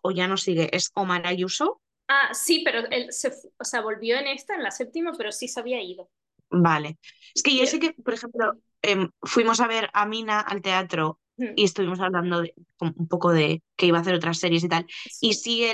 [0.03, 1.81] o ya no sigue, es Omar Ayuso.
[2.07, 5.49] Ah, sí, pero él se, o sea, volvió en esta, en la séptima, pero sí
[5.49, 6.09] se había ido.
[6.51, 6.99] Vale.
[7.35, 11.21] Es que yo sé que, por ejemplo, em, fuimos a ver a Mina al teatro
[11.55, 14.87] y estuvimos hablando de, un poco de que iba a hacer otras series y tal.
[15.21, 15.71] Y sí.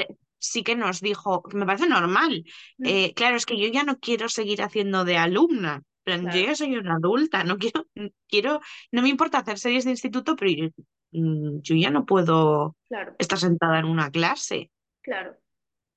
[0.50, 2.44] Sí, que nos dijo, que me parece normal.
[2.78, 5.82] Mm, eh, claro, es que yo ya no quiero seguir haciendo de alumna.
[6.06, 7.86] Yo ya soy una adulta, no quiero,
[8.28, 8.60] quiero,
[8.92, 10.68] no me importa hacer series de instituto, pero yo,
[11.12, 14.70] mm, yo ya no puedo Claro, estar sentada en una clase.
[15.02, 15.36] claro.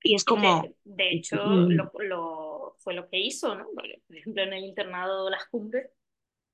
[0.02, 3.66] Y es como, de, de hecho, mm, lo, lo- fue lo que hizo, ¿no?
[3.74, 5.90] Porque, por ejemplo, en el internado Las Cumbres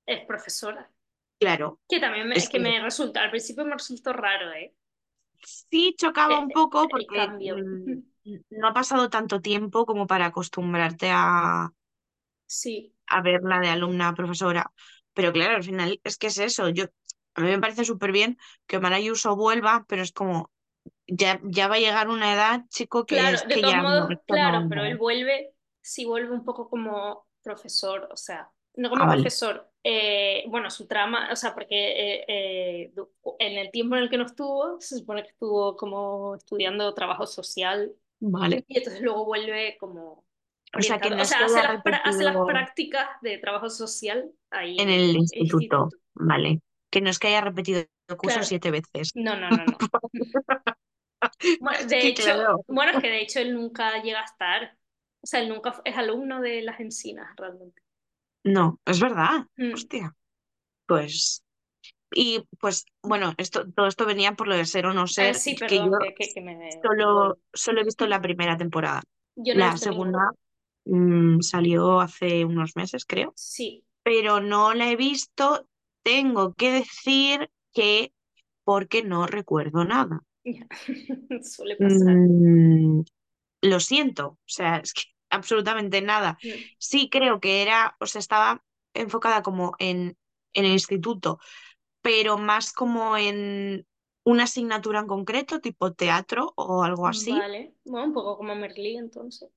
[0.06, 0.90] es profesora.
[1.38, 4.52] claro, Que también me, es es que que me resulta, al principio me resultó raro,
[4.52, 4.74] ¿eh?
[5.44, 8.00] Sí chocaba un Eh, poco El porque mm,
[8.50, 11.70] no ha pasado tanto tiempo como para acostumbrarte a,
[12.46, 14.72] Sí, a verla de alumna a profesora.
[15.14, 16.68] Pero claro, al final es que es eso.
[16.70, 16.84] Yo,
[17.34, 20.50] a mí me parece súper bien que Omar Ayuso vuelva, pero es como,
[21.06, 23.82] ya, ya va a llegar una edad, chico, que claro, es de que todos ya
[23.84, 24.98] no, modos, esto claro, pero él no.
[24.98, 29.22] vuelve, sí vuelve un poco como profesor, o sea, no Ah, como vale.
[29.22, 32.92] profesor, eh, bueno, su trama, o sea, porque eh, eh,
[33.38, 37.26] en el tiempo en el que no estuvo, se supone que estuvo como estudiando trabajo
[37.26, 38.64] social Vale.
[38.66, 40.24] y entonces luego vuelve como
[40.76, 44.88] O sea, que no o sea, hace las, hace prácticas de trabajo social ahí en
[44.88, 45.58] el el instituto.
[45.58, 45.88] instituto.
[46.14, 46.60] Vale.
[46.90, 49.10] Que no es que haya repetido el curso Claro, siete veces.
[49.14, 49.76] no, no, no, no.
[51.60, 52.64] Bueno, de hecho, claro.
[52.68, 54.76] bueno, es que de hecho él nunca llega a estar,
[55.22, 57.82] o sea, él nunca es alumno de las encinas realmente.
[58.44, 59.46] No, es verdad.
[59.56, 59.72] Mm.
[59.72, 60.14] Hostia.
[60.86, 61.42] Pues.
[62.12, 65.34] Y pues, bueno, esto, todo esto venía por lo de ser o no Eh, ser,
[65.34, 69.02] sí, que yo perdón, que, que, que me, solo, solo he visto la primera temporada.
[69.34, 70.30] Yo no La segunda
[70.84, 75.66] mm, salió hace unos meses, creo, Sí, pero no la he visto.
[76.04, 78.12] Tengo que decir que
[78.62, 80.20] porque no recuerdo nada.
[81.42, 82.14] suele pasar.
[82.14, 83.04] Mm,
[83.62, 85.02] lo siento, o sea, es que
[85.34, 86.38] absolutamente nada.
[86.44, 88.62] Mm, Sí creo que era, o sea, estaba
[88.94, 90.16] enfocada como en,
[90.54, 91.38] en el instituto,
[92.02, 93.86] pero más como en
[94.24, 97.32] una asignatura en concreto, tipo teatro o algo así.
[97.38, 99.50] Vale, bueno, un poco como Merlí entonces.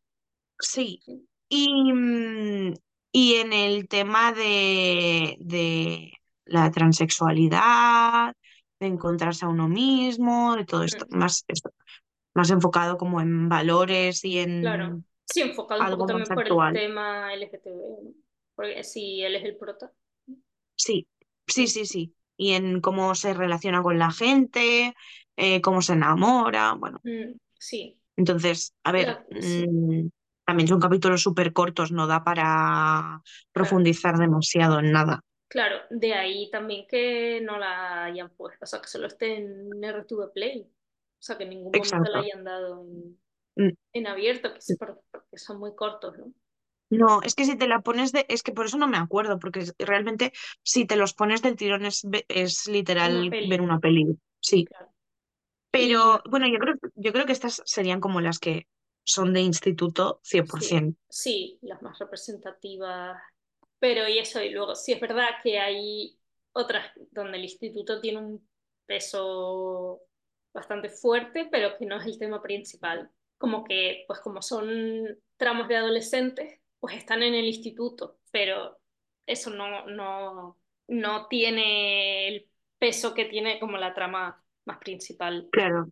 [0.60, 1.04] Sí.
[1.06, 1.28] Sí.
[1.50, 2.74] Y, mm,
[3.12, 6.12] y en el tema de, de
[6.46, 8.36] la transexualidad,
[8.80, 11.46] de encontrarse a uno mismo, de todo esto, Mm, más,
[12.34, 16.48] más enfocado como en valores y Claro, en sí, enfocado un poco más también por
[16.48, 18.14] el tema LGTB, ¿no?
[18.56, 19.92] Porque si él es el prota.
[20.76, 21.08] Sí,
[21.48, 22.16] sí, sí, sí.
[22.38, 24.94] Y en cómo se relaciona con la gente,
[25.36, 27.04] eh, cómo se enamora, bueno.
[27.04, 30.08] mm, sí, Entonces, a ver, la- sí, mm,
[30.46, 33.22] también son capítulos súper cortos, no da para
[33.54, 33.54] claro.
[33.54, 35.22] profundizar demasiado en nada.
[35.50, 39.82] Claro, de ahí también que no la hayan puesto, o sea, que solo esté en
[39.84, 42.20] RTV Play, o sea, que en ningún momento la Exacto.
[42.20, 43.18] hayan dado en,
[43.94, 46.34] en abierto, que sí, por- porque son muy cortos, ¿no?
[46.90, 49.40] No, es que si te la pones de, es que por eso no me acuerdo,
[49.40, 50.32] porque realmente
[50.64, 54.18] si te los pones del tirón es, es Una literal ver una peli.
[54.40, 54.92] Sí, claro.
[55.72, 58.68] Pero bueno, yo creo, yo creo que estas serían como las que
[59.04, 60.98] son de instituto 100%.
[61.10, 63.22] Sí, las más representativas.
[63.80, 66.18] Pero y eso, y luego sí es verdad que hay
[66.54, 68.50] otras donde el instituto tiene un
[68.86, 70.02] peso
[70.54, 73.12] bastante fuerte, pero que no es el tema principal.
[73.38, 78.80] Como que, pues como son tramos de adolescentes, pues están en el instituto, pero
[79.26, 85.50] eso no, no, no tiene el peso que tiene como la trama más principal.
[85.52, 85.90] Claro.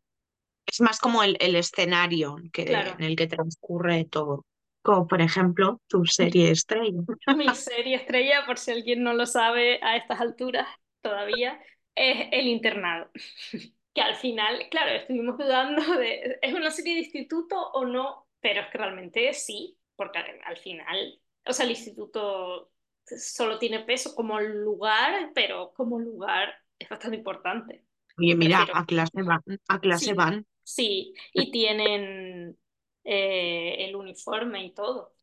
[0.66, 4.46] Es más como el, el escenario que, en el que transcurre todo.
[4.82, 7.02] Como por ejemplo tu serie estrella.
[7.38, 10.68] Mi serie estrella, por si alguien no lo sabe a estas alturas
[11.02, 11.60] todavía,
[11.96, 13.10] es El Internado.
[13.96, 18.28] Que al final, claro, estuvimos dudando de, ¿es una serie de instituto o no?
[18.42, 22.72] Pero es que realmente sí, porque al final, o sea, el instituto
[23.06, 27.84] solo tiene peso como lugar, pero como lugar es bastante importante.
[28.18, 30.46] Oye, mira, a clase van, a clase van.
[30.64, 32.58] Sí, y tienen
[33.04, 35.14] eh, el uniforme y todo.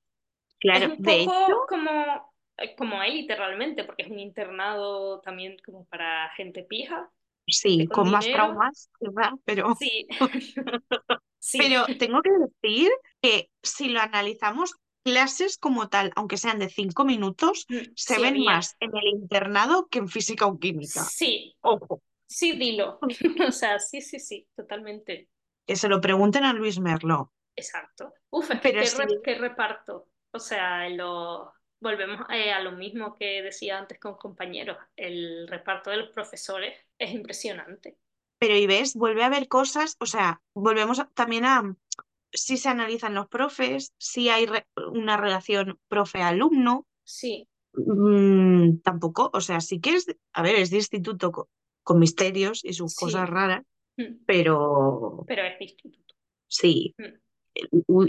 [0.59, 2.35] Claro, es un de poco hecho, como,
[2.79, 7.11] como élite realmente, porque es un internado también como para gente pija.
[7.47, 9.33] Sí, con, más traumas, ¿verdad?
[9.45, 10.07] Pero, sí.
[11.39, 11.59] sí.
[11.59, 14.75] pero tengo que decir que si lo analizamos,
[15.05, 19.89] clases como tal, aunque sean de cinco minutos, mm, se ven más en el internado
[19.89, 21.03] que en física o química.
[21.05, 21.55] Sí.
[21.61, 22.03] Ojo.
[22.27, 22.99] Sí, dilo.
[23.49, 25.29] o sea, sí, sí, sí, totalmente.
[25.67, 27.33] Que se lo pregunten a Luis Merlo.
[27.55, 28.15] Exacto.
[28.31, 30.09] Uf, es que qué, reparto.
[30.33, 31.53] O sea, lo...
[31.83, 34.79] volvemos eh, a lo mismo que decía antes con compañeros.
[34.97, 37.99] El reparto de los profesores es impresionante.
[38.39, 41.77] Pero y ves, vuelve a haber cosas, o sea, volvemos también a
[42.33, 44.47] si se analizan los profes, si hay
[44.93, 46.87] una relación profe-alumno.
[47.05, 47.47] Sí.
[47.75, 51.49] Mm, tampoco, o sea, sí que es, a ver, es de instituto
[51.83, 53.63] con misterios y sus cosas raras,
[53.97, 54.25] mm.
[54.27, 55.25] pero...
[55.27, 56.15] Pero es instituto.
[56.49, 56.95] Sí.
[56.99, 57.19] Mm.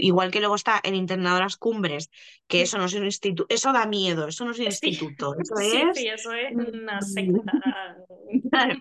[0.00, 2.10] Igual que luego está en internadoras cumbres,
[2.46, 5.56] que eso no es un instituto, eso da miedo, eso no es un instituto, eso
[5.56, 5.98] sí, es...
[5.98, 7.52] Sí, eso es una secta.
[8.50, 8.76] claro,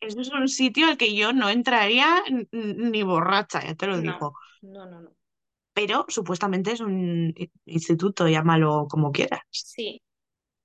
[0.00, 4.34] eso es un sitio al que yo no entraría ni borracha, ya te lo digo.
[4.62, 5.10] No, no, no.
[5.74, 7.34] Pero supuestamente es un
[7.66, 9.42] instituto, llámalo como quieras.
[9.50, 10.00] Sí.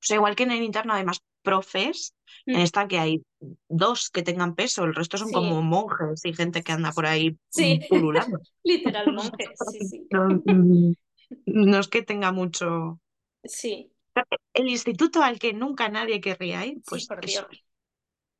[0.01, 2.61] O sea, igual que en el interno hay más profes, en mm.
[2.61, 3.23] esta que hay
[3.69, 7.37] dos que tengan peso, el resto son como monjes y gente que anda por ahí
[7.49, 7.79] sí.
[7.89, 8.39] pululando.
[8.63, 10.07] Literal monjes, sí, sí.
[10.11, 10.93] Mm,
[11.45, 12.99] no, es que tenga mucho.
[13.43, 13.91] Sí.
[14.53, 17.45] El instituto al que nunca nadie querría ir, pues por Dios.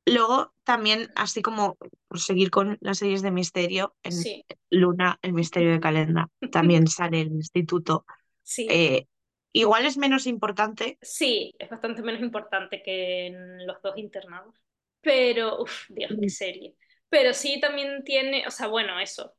[0.05, 4.15] Luego también, así como por seguir con las series de misterio, en
[4.71, 8.05] Luna, el misterio de Calenda, también sale el instituto.
[8.41, 8.67] Sí.
[8.69, 9.07] Eh,
[9.53, 10.97] Igual es menos importante.
[11.01, 14.55] Sí, es bastante menos importante que en los dos internados.
[15.01, 16.75] Pero, uff, Dios, qué serie.
[17.09, 19.35] Pero sí también tiene, o sea, bueno, eso.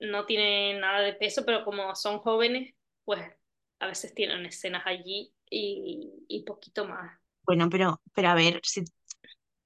[0.00, 3.22] No tiene nada de peso, pero como son jóvenes, pues
[3.80, 7.18] a veces tienen escenas allí y, y poquito más.
[7.44, 8.84] Bueno, pero, pero a ver, si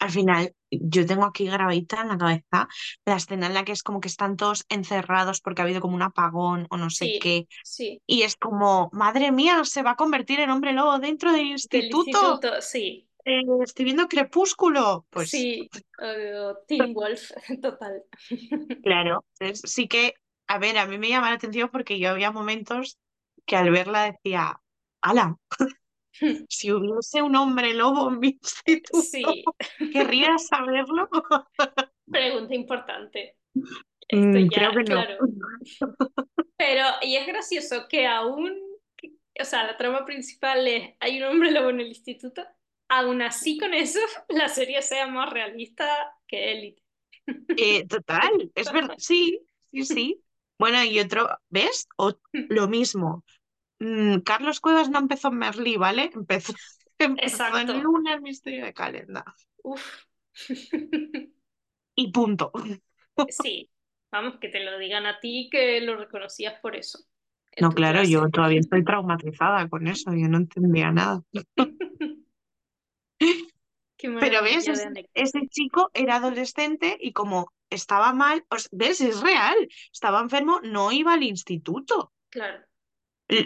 [0.02, 2.68] al final yo tengo aquí grabadita en la cabeza
[3.04, 5.94] la escena en la que es como que están todos encerrados porque ha habido como
[5.94, 7.46] un apagón o no sé qué.
[7.62, 8.02] Sí.
[8.04, 12.40] Y es como, madre mía, se va a convertir en hombre lobo dentro del instituto.
[12.60, 13.08] sí.
[13.24, 15.06] Eh, estoy viendo Crepúsculo.
[15.08, 15.30] Pues...
[15.30, 15.70] Sí,
[16.66, 17.30] Teen Wolf,
[17.62, 18.02] total.
[18.82, 20.14] Claro, sí que,
[20.48, 22.98] a ver, a mí me llama la atención porque yo había momentos
[23.46, 24.60] que al verla decía,
[25.00, 25.36] ala,
[26.48, 29.22] si hubiese un hombre lobo en mi instituto, sí.
[29.92, 31.08] ¿querría saberlo?
[32.10, 33.36] Pregunta importante.
[34.10, 35.04] Mm, creo que no.
[36.56, 38.52] Pero, y es gracioso que aún,
[39.40, 42.44] o sea, la trama principal es, hay un hombre lobo en el instituto,
[42.88, 45.88] aún así con eso, la serie sea más realista
[46.26, 46.82] que Élite.
[47.56, 50.22] Eh, total, es verdad, sí, sí, sí.
[50.58, 51.88] Bueno, y otro, ¿ves?
[51.96, 53.24] O, lo mismo,
[53.82, 56.12] Mm, Carlos Cuevas no empezó en Merlí, ¿vale?
[56.14, 56.54] Empezó,
[56.98, 59.24] en Luna, el misterio de Calenda.
[59.64, 60.04] Uf.
[61.96, 62.52] y punto.
[63.28, 63.68] sí,
[64.12, 67.00] vamos, que te lo digan a ti que lo reconocías por eso.
[67.60, 71.24] No, claro, yo todavía estoy traumatizada con eso, yo no entendía nada.
[73.98, 74.68] Pero ves,
[75.14, 79.56] ese, chico era adolescente y como estaba mal, ves, es real,
[79.92, 82.12] estaba enfermo, no iba al instituto.
[82.30, 82.64] Claro.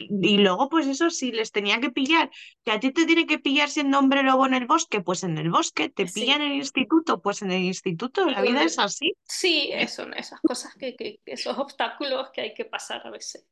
[0.08, 2.30] Y luego, pues eso, si les tenía que pillar,
[2.64, 5.38] que a ti te tiene que pillar siendo hombre lobo en el bosque, pues en
[5.38, 9.14] el bosque, te pillan en el instituto, pues en el instituto, la vida es así.
[9.24, 13.46] Sí, son esas cosas que, que, esos obstáculos que hay que pasar a veces.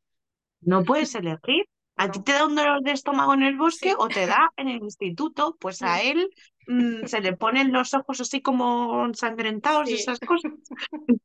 [0.60, 1.66] No puedes elegir.
[1.96, 4.66] A ti te da un dolor de estómago en el bosque o te da en
[4.66, 6.28] el instituto, pues a él
[6.66, 10.52] mm, se le ponen los ojos así como ensangrentados y esas cosas.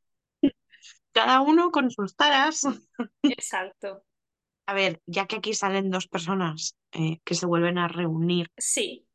[1.12, 2.68] cada uno con sus taras.
[3.24, 4.04] Exacto.
[4.70, 6.60] A ver, ya que aquí salen dos personas
[7.00, 9.08] eh, que se vuelven a reunir, Sí,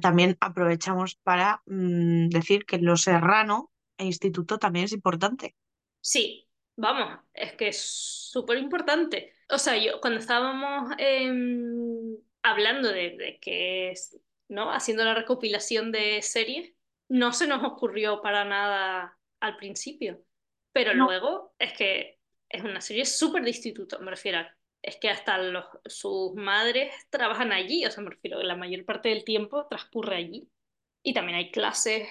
[0.00, 5.54] también aprovechamos para mm, decir que lo serrano e instituto también es importante.
[6.00, 9.34] sí, vamos, es que es súper importante.
[9.50, 14.72] O sea, yo cuando estábamos em, hablando de, de que es, ¿no?
[14.72, 16.72] Haciendo la recopilación de series,
[17.08, 20.22] no se nos ocurrió para nada al principio.
[20.72, 21.06] Pero No.
[21.06, 24.55] luego es que es una serie súper de instituto, me refiero a,
[24.86, 29.08] es que hasta los, sus madres trabajan allí, o sea, me refiero, la mayor parte
[29.08, 30.48] del tiempo transcurre allí.
[31.02, 32.08] Y también hay clases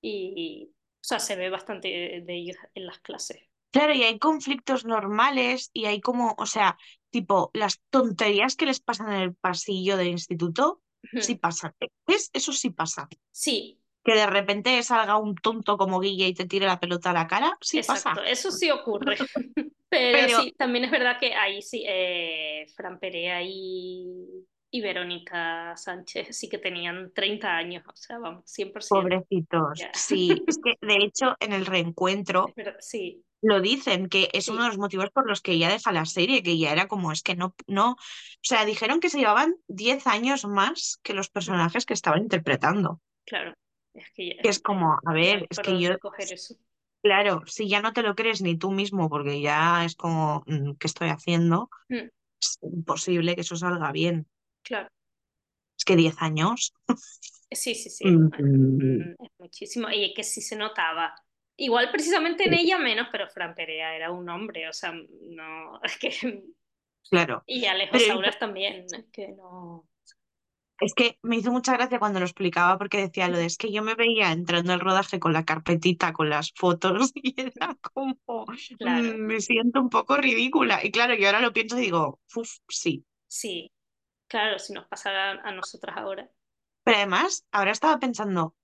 [0.00, 3.38] y, o sea, se ve bastante de ellos en las clases.
[3.70, 6.78] Claro, y hay conflictos normales y hay como, o sea,
[7.10, 10.82] tipo, las tonterías que les pasan en el pasillo del instituto,
[11.20, 11.74] sí pasan.
[12.06, 12.30] ¿Ves?
[12.32, 13.08] Eso sí pasa.
[13.30, 17.14] Sí, Que de repente salga un tonto como Guille y te tire la pelota a
[17.14, 18.28] la cara, sí exacto, pasa.
[18.28, 19.16] eso sí ocurre.
[19.88, 24.06] Pero Pero, sí, también es verdad que ahí sí, eh, Fran Perea y,
[24.70, 28.88] y Verónica Sánchez sí que tenían 30 años, o sea, vamos, 100%.
[28.88, 34.48] pobrecitos, sí, es que de hecho en el reencuentro verdad, sí, lo dicen, que es
[34.48, 37.12] uno de los motivos por los que ella deja la serie, que ya era como,
[37.12, 37.96] es que no, no, o
[38.42, 43.00] sea, dijeron que se llevaban 10 años más que los personajes que estaban interpretando.
[43.24, 43.54] claro.
[43.94, 46.54] Es que ya, es como, a ver, es que yo, dónde coger eso.
[47.02, 50.72] Claro, si ya no te lo crees ni tú mismo, porque ya es como, mm,
[50.78, 51.70] ¿qué estoy haciendo?
[51.88, 52.08] Mm,
[52.40, 54.26] Es imposible que eso salga bien.
[54.62, 54.88] claro.
[55.78, 56.74] Es que 10 años.
[57.50, 58.04] Sí, sí, sí.
[58.04, 59.88] Mm, Es, muchísimo.
[59.90, 61.14] Y es que sí se notaba.
[61.56, 65.98] Igual precisamente en ella menos, pero Fran Perea era un hombre, o sea, no, es
[65.98, 66.42] que...
[67.10, 67.42] Claro.
[67.46, 69.88] Y Alejo Sauras también, es que no...
[70.80, 73.72] es que me hizo mucha gracia cuando lo explicaba porque decía lo de es que
[73.72, 78.46] yo me veía entrando al rodaje con la carpetita, con las fotos y era como,
[78.78, 80.84] Claro, mm, me siento un poco ridícula.
[80.84, 83.04] Y claro, yo ahora lo pienso y digo, uff, sí.
[83.26, 83.72] sí,
[84.28, 86.30] claro, si nos pasara a nosotras ahora.
[86.84, 88.54] Pero además, ahora estaba pensando,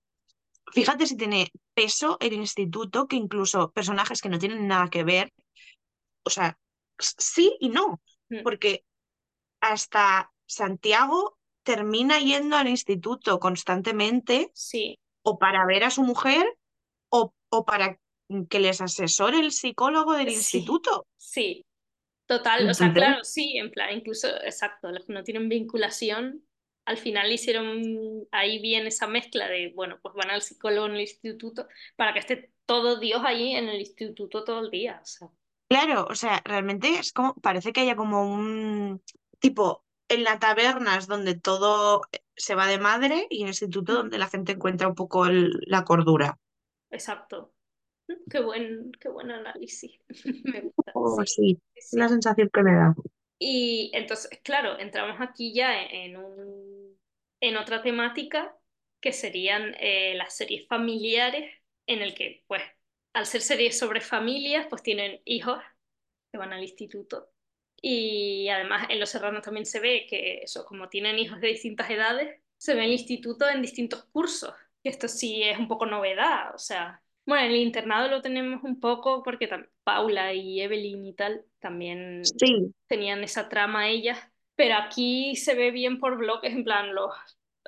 [0.71, 5.33] fíjate si tiene peso el instituto que incluso personajes que no tienen nada que ver,
[6.23, 6.57] o sea,
[6.97, 8.85] sí y no, Mm, porque
[9.61, 11.34] hasta Santiago
[11.65, 16.45] termina yendo al instituto constantemente Sí, o para ver a su mujer
[17.09, 17.99] o, o para
[18.49, 21.07] que les asesore el psicólogo del sí, instituto.
[21.17, 21.65] sí,
[22.27, 26.45] total, o sea, claro, sí, en plan, incluso, exacto, los que no tienen vinculación,
[26.85, 31.01] al final hicieron ahí bien esa mezcla de, bueno, pues van al psicólogo en el
[31.01, 35.29] instituto para que esté todo Dios ahí en el instituto todo el día, o sea,
[35.69, 39.01] claro, o sea, realmente es como, parece que haya como un
[39.39, 42.01] tipo en la taberna es donde todo
[42.35, 45.51] se va de madre y en el instituto donde la gente encuentra un poco el-
[45.67, 46.39] la cordura.
[46.89, 47.53] exacto.
[48.07, 49.99] Mm, Qué buen, qué buen análisis,
[50.45, 52.09] me gusta, Oh, sí, la sí.
[52.09, 52.95] sensación que me da.
[53.39, 56.99] Y entonces, claro, entramos aquí ya en, un,
[57.41, 58.57] en otra temática
[59.01, 61.53] que serían eh, las series familiares,
[61.87, 62.63] en el que, pues,
[63.13, 65.59] al ser series sobre familias, pues tienen hijos
[66.31, 67.29] que van al instituto.
[67.87, 71.87] Y además en Los Serranos también se ve que eso, como tienen hijos de distintas
[71.91, 74.55] edades, se ve el instituto en distintos cursos.
[74.81, 78.63] Y esto sí es un poco novedad, o sea, bueno, en el internado lo tenemos
[78.63, 79.47] un poco porque
[79.83, 84.17] Paula y Evelyn y tal también Sí, tenían esa trama ellas,
[84.55, 87.11] pero aquí se ve bien por bloques, en plan los,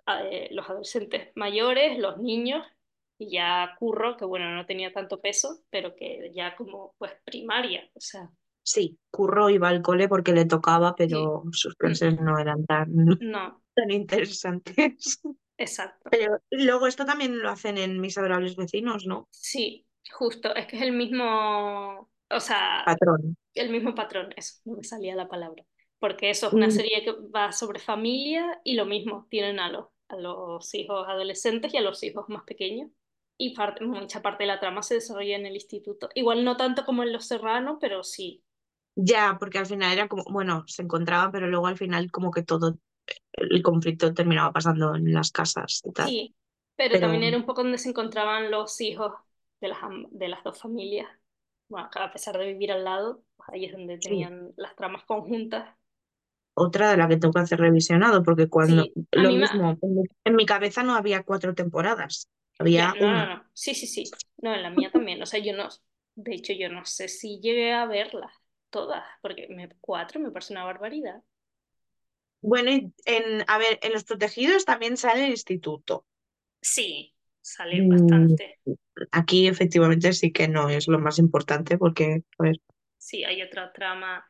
[0.07, 2.65] eh, los adolescentes mayores, los niños,
[3.19, 7.87] y ya Curro, que bueno, no tenía tanto peso, pero que ya como pues primaria,
[7.93, 8.31] o sea,
[8.67, 12.65] sí, Curro iba al cole porque le tocaba, sí, pero sus Mm, clases no eran
[12.65, 12.89] tan,
[13.19, 15.21] no, tan interesantes.
[15.57, 16.11] exacto.
[16.11, 19.29] Pero luego esto también lo hacen en Mis Adorables Vecinos, ¿no?
[19.29, 23.35] Sí, justo, es que es el mismo, o sea, Patrón.
[23.53, 25.65] el mismo patrón, eso, no me salía la palabra,
[25.99, 29.69] porque eso es una Mm, serie que va sobre familia y lo mismo, tienen a
[29.71, 32.91] los, a los hijos adolescentes y a los hijos más pequeños.
[33.39, 36.09] Y parte, mucha parte de la trama se desarrolla en el instituto.
[36.15, 38.43] Igual no tanto como en Los Serranos, pero sí,
[38.99, 42.43] Ya, porque al final era como, bueno, se encontraban, pero luego al final como que
[42.43, 42.79] todo
[43.33, 46.11] el conflicto terminaba pasando en las casas y tal.
[46.11, 46.35] sí.
[46.75, 49.13] Pero Pero también era un poco donde se encontraban los hijos
[49.61, 49.79] de las,
[50.11, 51.07] de las dos familias.
[51.69, 55.03] Bueno, a pesar de vivir al lado, pues ahí es donde sí, tenían las tramas
[55.05, 55.75] conjuntas.
[56.53, 59.77] otra de la que tengo que hacer revisionado, porque cuando, Sí, lo mí me, mismo,
[60.25, 62.29] en mi, cabeza no había cuatro temporadas,
[62.59, 63.31] había no, no, una.
[63.35, 63.49] no.
[63.53, 64.19] Sí, sí, sí.
[64.37, 65.21] No, en la mía también.
[65.21, 65.69] O sea, yo no,
[66.15, 68.31] de hecho, yo no sé si llegué a verlas
[68.69, 71.23] todas, porque me, cuatro me parece una barbaridad.
[72.41, 72.71] Bueno,
[73.05, 76.05] en, a ver, en Los Protegidos también sale el instituto.
[76.61, 77.87] Sí, salir Mm.
[77.87, 78.59] bastante.
[79.11, 82.61] Aquí efectivamente sí que no es lo más importante porque, a ver,
[82.97, 84.29] Sí, hay otra trama.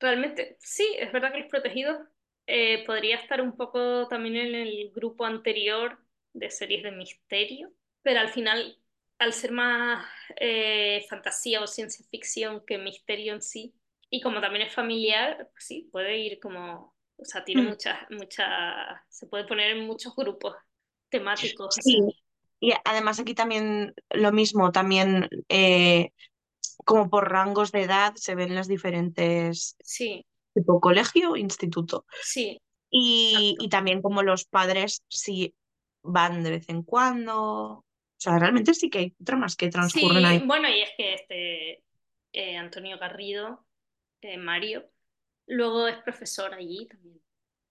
[0.00, 1.98] Realmente, sí, es verdad que Los Protegidos
[2.46, 5.98] eh, podría estar un poco también en el grupo anterior
[6.32, 7.72] de series de misterio,
[8.02, 8.78] pero al final,
[9.18, 10.06] al ser más
[10.36, 13.74] eh, fantasía o ciencia ficción que misterio en sí,
[14.10, 17.68] y como también es familiar, pues sí, puede ir como, o sea, tiene Mm.
[17.68, 18.46] muchas, muchas,
[19.08, 20.54] se puede poner en muchos grupos
[21.10, 22.00] temáticos, Sí,
[22.60, 26.10] y además aquí también lo mismo, también eh,
[26.86, 32.06] como por rangos de edad se ven las diferentes, sí, tipo colegio, instituto.
[32.18, 32.58] sí,
[32.90, 35.56] Y, y también como los padres sí
[36.02, 37.85] van de vez en cuando.
[38.18, 40.38] O sea, realmente sí que hay tramas que transcurren Sí, ahí.
[40.46, 41.84] bueno, y es que este
[42.32, 43.66] eh, Antonio Garrido,
[44.22, 44.90] eh, Mario,
[45.46, 47.20] luego es profesor allí también.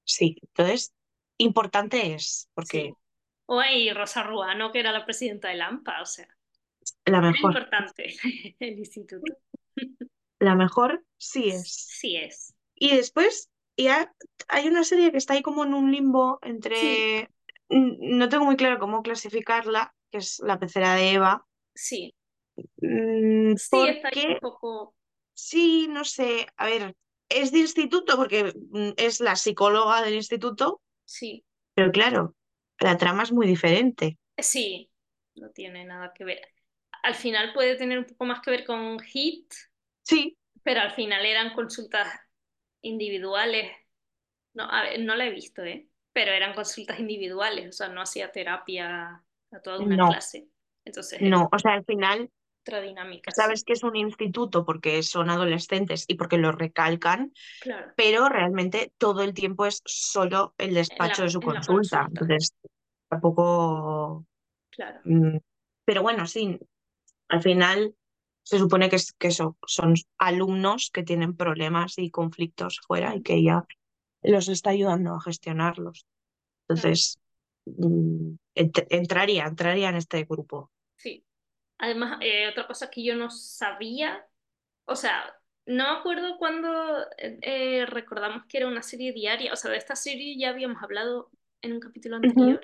[0.03, 0.93] Sí, entonces,
[1.37, 2.95] importante es, porque Sí.
[3.47, 6.27] O hay Rosa Ruano, que era la presidenta del AMPA, o sea,
[7.05, 8.15] la mejor, importante
[8.59, 9.33] el instituto.
[10.39, 11.89] la mejor sí es.
[11.99, 12.53] Sí es.
[12.75, 14.13] Y después ya
[14.47, 17.29] hay una serie que está ahí como en un limbo entre,
[17.69, 22.15] no tengo muy claro cómo clasificarla, que es La pecera de Eva, sí,
[22.81, 24.95] mm, sí, está ahí un poco,
[25.33, 26.95] sí, no sé, a ver,
[27.29, 32.35] es de instituto porque mm, es la psicóloga del instituto, sí, pero claro,
[32.79, 34.17] la trama es muy diferente.
[34.37, 34.91] sí,
[35.35, 36.41] no tiene nada que ver.
[37.03, 39.53] Al final puede tener un poco más que ver con HIT,
[40.03, 42.07] Sí, pero al final eran consultas
[42.81, 43.71] individuales.
[44.53, 45.89] No, a ver, no la he visto, ¿eh?
[46.13, 49.23] Pero eran consultas individuales, o sea, no hacía terapia
[49.55, 50.47] a toda una no, clase.
[50.83, 52.29] Entonces no, o sea, al final
[52.61, 53.65] otra dinámica, sabes sí.
[53.65, 59.21] que es un instituto porque son adolescentes y porque lo recalcan, Claro, pero realmente todo
[59.23, 61.97] el tiempo es solo el despacho de su en consulta.
[61.97, 62.53] consulta, Entonces,
[63.09, 64.25] tampoco...
[64.69, 65.37] claro, mm,
[65.85, 66.59] Pero bueno, sí,
[67.29, 67.95] al final
[68.43, 73.21] se supone que, es, que eso, son alumnos que tienen problemas y conflictos fuera y
[73.21, 73.65] que ella
[74.23, 76.05] los está ayudando a gestionarlos.
[76.67, 77.24] Entonces, ent-
[78.55, 80.71] entraría, entraría en este grupo.
[80.97, 81.25] sí.
[81.79, 84.27] Además, eh, otra cosa que yo no sabía,
[84.85, 85.35] o sea,
[85.67, 89.77] no me acuerdo cuando eh, eh, recordamos que era una serie diaria, o sea, de
[89.77, 91.31] esta serie ya habíamos hablado
[91.63, 92.61] en un capítulo anterior,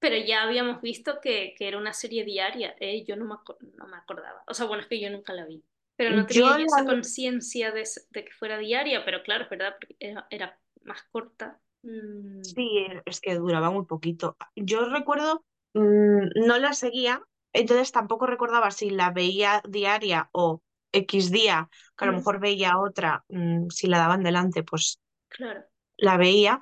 [0.00, 3.36] pero ya habíamos visto que, que era una serie diaria, eh, yo no me,
[3.78, 5.64] no me acordaba, o sea, bueno, es que yo nunca la vi,
[5.96, 9.44] pero no tenía Yo yo esa la conciencia de, de que fuera diaria, pero claro,
[9.46, 11.60] es verdad, porque era, era más corta.
[11.84, 14.36] Mm, Sí, es que duraba muy poquito.
[14.56, 17.22] Yo recuerdo, mm, no la seguía,
[17.52, 20.62] entonces tampoco recordaba si la veía diaria o
[20.92, 23.24] X día, que a lo mm, mejor veía otra,
[23.70, 25.64] si la daban delante, pues claro,
[25.96, 26.60] la veía,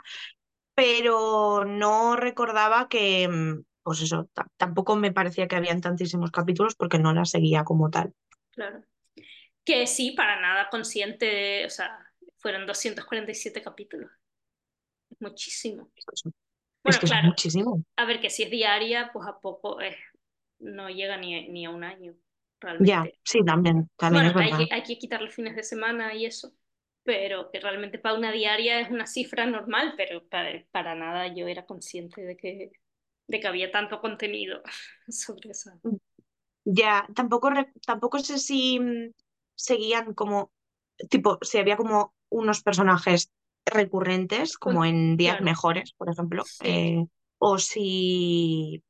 [0.75, 3.29] pero no recordaba que,
[3.83, 7.91] pues eso, ta- tampoco me parecía que habían tantísimos capítulos porque no la seguía como
[7.91, 8.15] tal.
[8.51, 8.85] claro.
[9.65, 11.99] Que sí, para nada consciente, o sea,
[12.39, 14.11] fueron 247 capítulos,
[15.19, 15.91] muchísimo.
[15.97, 16.23] Es
[16.87, 17.83] es, Bueno, es claro, muchísimo.
[17.97, 19.97] a ver que si es diaria, pues a poco es,
[20.61, 22.15] no llega ni, ni a un año,
[22.79, 23.21] Ya, realmente.
[23.25, 26.27] sí, también, también Bueno, es hay que, hay que quitar los fines de semana y
[26.27, 26.53] eso,
[27.05, 31.49] pero que realmente para una diaria es una cifra normal, pero para, para nada yo
[31.49, 32.73] era consciente de que,
[33.29, 34.63] de que había tanto contenido
[35.09, 35.73] sobre eso.
[36.65, 37.51] Ya, tampoco,
[37.87, 39.13] tampoco sé si mm,
[39.55, 40.53] seguían como,
[41.11, 43.31] tipo, si había como unos personajes
[43.67, 47.07] recurrentes, como Con- en Días claro, Mejores, por ejemplo, sí, eh,
[47.39, 48.83] o si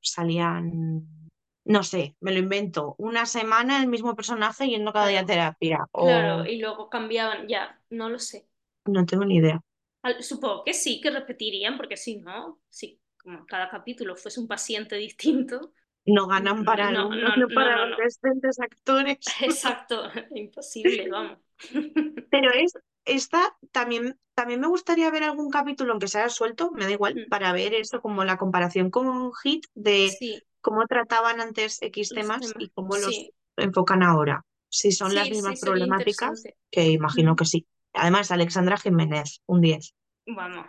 [0.00, 1.30] salían,
[1.64, 5.78] no sé, me lo invento, una semana el mismo personaje yendo cada día a terapia,
[5.96, 8.48] claro, y luego cambiaban, ya, no lo sé.
[8.86, 9.60] no tengo ni idea.
[10.02, 14.48] Al- Supongo que sí, que repetirían, porque si no, si como cada capítulo fuese un
[14.48, 15.72] paciente distinto,
[16.06, 17.96] No ganan para no, alumnos, no, no no, para no, no.
[17.96, 19.18] adolescentes actores.
[19.42, 21.38] Exacto, imposible, vamos.
[22.30, 22.72] Pero es,
[23.04, 27.24] esta también, también me gustaría ver algún capítulo, aunque sea suelto, me da igual, Mm,
[27.28, 32.54] para ver eso, como la comparación con Hit de Sí, cómo trataban antes X temas
[32.58, 34.44] y cómo los Sí, enfocan ahora.
[34.68, 37.66] Si son las sí, mismas problemáticas, que imagino Mm, que sí.
[37.92, 39.94] Además, Alexandra Jiménez, un 10.
[40.26, 40.66] Vamos,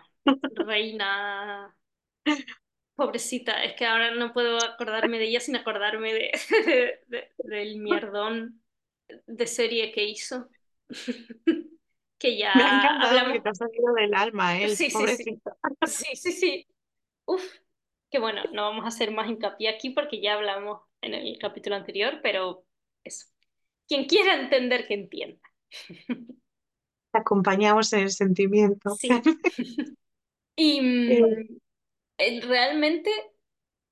[0.68, 1.76] reina,
[2.96, 6.32] pobrecita, es que ahora no puedo acordarme de ella sin acordarme de,
[7.08, 8.62] de- del mierdón
[9.28, 10.50] de serie que hizo.
[12.26, 13.40] Que Me ha ya encantado hablamos.
[13.42, 15.24] te ha salido del alma, él, Sí, sí, sí.
[15.24, 15.52] pobrecito.
[15.86, 16.68] Sí, sí, sí.
[17.26, 17.44] Uf,
[18.12, 21.76] que bueno, no vamos a hacer más hincapié aquí porque ya hablamos en el capítulo
[21.78, 22.66] anterior, pero
[23.04, 23.28] eso.
[23.88, 25.42] Quien quiera entender, que entienda.
[27.12, 29.00] Te acompañamos en el sentimiento.
[29.00, 29.22] Sí.
[30.56, 31.58] Y Eh, mm,
[32.18, 33.12] eh, realmente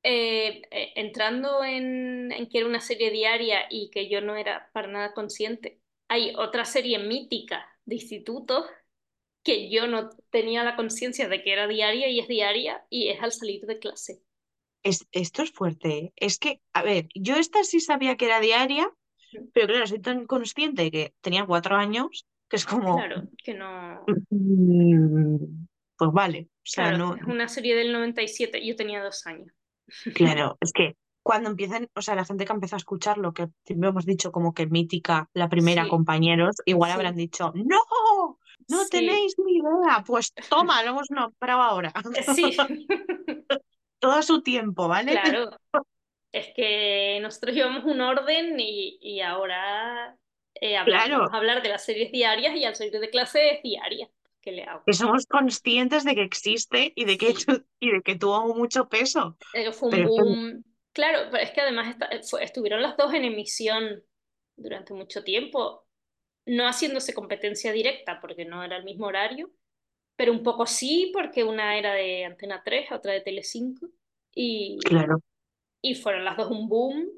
[0.03, 4.71] eh, eh, entrando en, en que era una serie diaria y que yo no era
[4.73, 8.65] para nada consciente, hay otra serie mítica de institutos
[9.43, 13.21] que yo no tenía la conciencia de que era diaria y es diaria y es
[13.21, 14.21] al salir de clase.
[14.83, 15.97] Es, esto es fuerte.
[15.97, 16.13] ¿eh?
[16.15, 18.89] Es que, a ver, yo esta sí sabía que era diaria,
[19.53, 24.05] pero claro, soy tan consciente que tenía cuatro años que es como, Claro, que no...
[24.29, 25.65] mm,
[25.97, 26.47] pues vale.
[26.49, 29.51] O sea, Claro, no, es una serie del 97, yo tenía dos años.
[30.13, 33.47] claro, es que cuando empiezan, o sea, la gente que empezó a escuchar lo que
[33.65, 37.79] siempre hemos dicho como que mítica, la primera Sí, compañeros, igual sí, habrán dicho, no,
[38.67, 40.03] no sí, tenéis ni idea.
[40.05, 41.93] Pues toma, lo hemos nombrado ahora.
[42.35, 42.55] sí,
[43.99, 45.13] Todo su tiempo, ¿vale?
[45.13, 45.49] claro.
[46.31, 50.17] Es que nosotros llevamos un orden y, y ahora
[50.55, 53.55] eh, hablamos, Claro, vamos a hablar de las series diarias y al salir de clase
[53.55, 54.09] es diaria.
[54.41, 54.83] ¿Qué le hago?
[54.85, 57.33] que somos conscientes de que existe y de que,
[57.79, 59.37] y de que tuvo mucho peso.
[59.71, 60.63] fue un Pero que boom.
[60.93, 64.03] Claro, pero es que además esta- fue- estuvieron las dos en emisión
[64.55, 65.85] durante mucho tiempo,
[66.45, 69.51] no haciéndose competencia directa porque no era el mismo horario,
[70.15, 73.89] pero un poco sí porque una era de Antena 3, otra de Telecinco
[74.35, 75.19] y, Claro,
[75.81, 77.09] y fueron las dos un boom.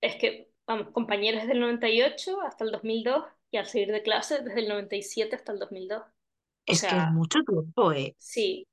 [0.00, 4.42] Es que, vamos, compañeros desde el 98 hasta el 2002 y al salir de clase
[4.42, 6.02] desde el 97 hasta el 2002.
[6.02, 8.14] O es que es mucho tiempo, ¿eh?
[8.18, 8.66] sí,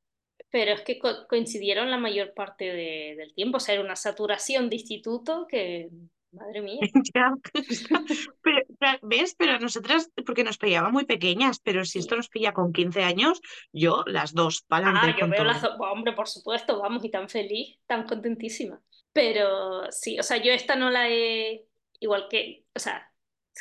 [0.53, 3.57] pero es que co- coincidieron la mayor parte de- del tiempo.
[3.57, 5.89] O sea, era una saturación de instituto que,
[6.31, 6.79] madre mía.
[7.15, 7.33] Ya,
[8.43, 8.59] Pero,
[9.01, 9.35] ¿ves?
[9.35, 13.41] Pero nosotras, porque nos pillaba muy pequeñas, pero si esto nos pilla con 15 años,
[13.71, 17.29] yo las dos, para Ah, yo veo las dos, hombre, por supuesto, vamos, y tan
[17.29, 18.79] feliz, tan contentísima.
[19.11, 21.65] Pero sí, o sea, yo esta no la he,
[21.99, 23.11] igual que, o sea,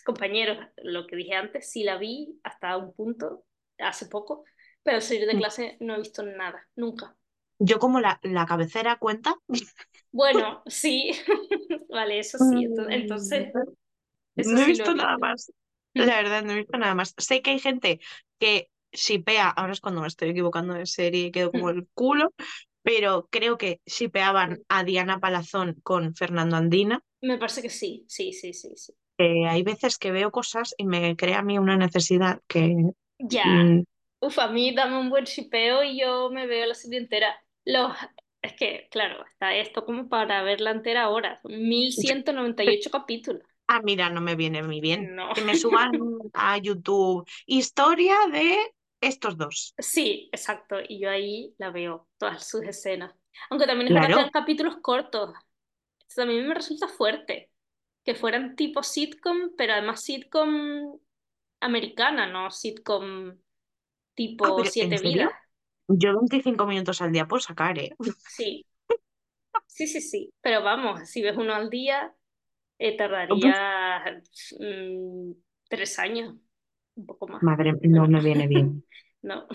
[0.04, 3.44] compañeros, lo que dije antes, sí la vi hasta un punto,
[3.78, 4.44] hace poco,
[4.82, 7.16] pero al salir de clase no he visto nada, nunca.
[7.58, 9.36] Yo como la, la cabecera cuenta,
[10.10, 11.12] Bueno, sí,
[11.88, 13.56] vale, eso sí, ento- mm, entonces,
[14.36, 15.52] eso no he sí visto nada más.
[15.94, 17.14] La verdad, no he visto nada más.
[17.18, 18.00] Sé que hay gente
[18.38, 22.32] que shipea, ahora es cuando me estoy equivocando de serie y quedo como el culo,
[22.82, 27.02] pero creo que shipeaban a Diana Palazón con Fernando Andina.
[27.22, 28.92] Me parece que sí, sí, sí, sí, sí.
[29.18, 32.74] Eh, hay veces que veo cosas y me crea a mí una necesidad que
[33.30, 33.82] Ya, mm,
[34.22, 37.36] uf, a mí dame un buen shipeo y yo me veo la serie entera.
[37.64, 37.92] Los,
[38.40, 41.40] es que, claro, está esto como para verla entera ahora.
[41.42, 43.42] Son 1198 capítulos.
[43.66, 45.14] Ah, mira, no me viene muy bien.
[45.14, 45.32] No.
[45.34, 45.92] Que me suban
[46.34, 48.58] a YouTube historia de
[49.00, 49.74] estos dos.
[49.78, 50.76] Sí, exacto.
[50.88, 53.14] Y yo ahí la veo, todas sus escenas.
[53.50, 55.34] Aunque también es verdad que Claro, eran capítulos cortos.
[56.08, 57.50] Esto también me resulta fuerte.
[58.04, 60.98] Que fueran tipo sitcom, pero además sitcom
[61.60, 63.36] americana, no sitcom
[64.42, 65.22] ah, tipo ¿en Siete serio?
[65.22, 65.32] Vidas.
[65.88, 67.94] Yo 25 minutos al día puedo sacar, ¿eh?
[68.26, 68.64] Sí,
[69.66, 70.34] sí, sí, sí.
[70.40, 72.14] Pero vamos, si ves uno al día,
[72.78, 74.04] eh, tardaría
[74.60, 75.32] mm,
[75.68, 76.36] tres años,
[76.96, 77.44] un poco más.
[77.46, 78.84] madre, no me viene bien.
[79.22, 79.46] no,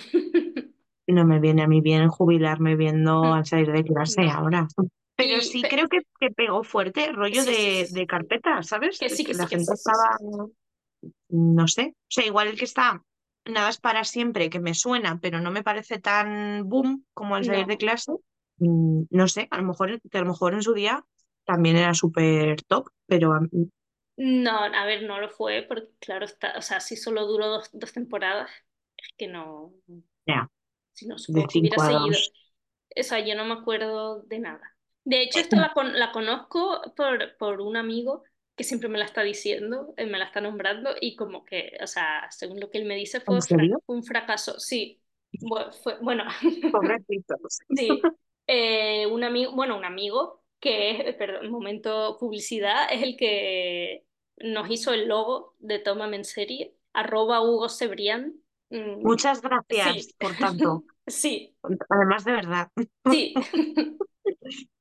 [1.08, 4.30] No me viene a mí bien jubilarme viendo al salir de clase no.
[4.30, 4.68] ahora.
[5.16, 8.02] Pero Y sí pe- creo que, que pegó fuerte rollo sí, sí, sí, de, sí.
[8.02, 9.00] de carpeta, ¿sabes?
[9.00, 10.10] Que sí, Que que sí, la que gente sí, sí, sí.
[10.12, 10.18] estaba,
[11.30, 11.94] no sé.
[11.96, 13.04] O sea, igual el que está
[13.50, 17.46] Nada es para siempre, que me suena, pero no me parece tan boom como al
[17.46, 18.12] salir de No, clase.
[18.58, 21.06] Mm, No sé, a lo mejor, que a lo mejor en su día
[21.46, 23.70] también era súper top, pero a mí-
[24.18, 27.70] no, a ver, no lo fue porque, claro, está, o sea, si solo duró dos,
[27.74, 28.50] dos temporadas,
[28.98, 29.74] es que no,
[30.26, 30.48] ya,
[30.94, 32.20] si no, de supongo que hubiera 5 a seguido.
[32.20, 32.34] 2.
[33.00, 34.78] O sea, yo no me acuerdo de nada.
[35.06, 38.24] De hecho, esto la, la conozco por, por un amigo
[38.58, 41.88] que siempre me la está diciendo, eh, me la está nombrando y como que, o
[41.88, 43.40] sea, según lo que él me dice, ¿En fue,
[43.88, 44.60] un fracaso.
[44.60, 45.02] Sí,
[45.42, 46.26] Bu- fue, bueno,
[47.74, 48.12] sí.
[48.48, 54.06] Eh, un amigo, bueno, un amigo que es, eh, perdón, momento publicidad, es el que
[54.38, 58.36] nos hizo el logo de Tómame en serie, arroba Hugo Cebrián.
[58.70, 60.84] Mm, Muchas gracias sí, por tanto.
[61.08, 61.58] sí,
[61.90, 62.72] Además, de verdad.
[63.10, 63.34] sí.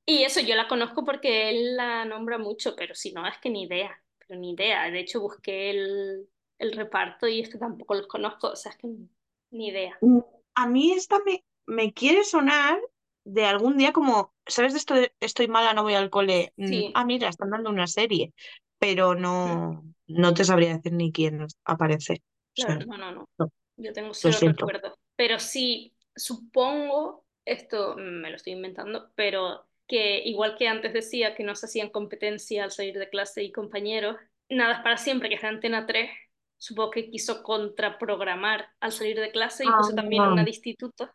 [0.04, 3.50] Y eso yo la conozco porque él la nombra mucho, pero si no, es que
[3.50, 4.90] ni idea, pero ni idea.
[4.90, 6.28] De hecho, busqué el,
[6.58, 9.08] el reparto y es que tampoco los conozco, o sea, es que ni,
[9.50, 10.00] ni idea.
[10.00, 10.20] Mm,
[10.54, 12.78] A mí esta me, me quiere sonar
[13.24, 16.52] de algún día como, ¿sabes de esto de estoy mala, no voy al cole?
[16.56, 18.32] Mm, Sí, Ah, mira, están dando una serie,
[18.78, 22.22] pero mm, no, no te sabría decir ni quién aparece.
[22.54, 23.28] O sea, claro, no, no, no.
[23.38, 24.40] no, Yo tengo cero siento.
[24.40, 24.94] recuerdos.
[25.16, 31.44] Pero sí, supongo, esto me lo estoy inventando, pero que igual que antes decía que
[31.44, 34.16] no se hacían competencia al salir de clase y compañeros,
[34.48, 36.10] nada es para siempre, que es de Antena 3,
[36.58, 41.10] supongo que quiso contraprogramar al salir de clase y puso también Ah, una de instituto.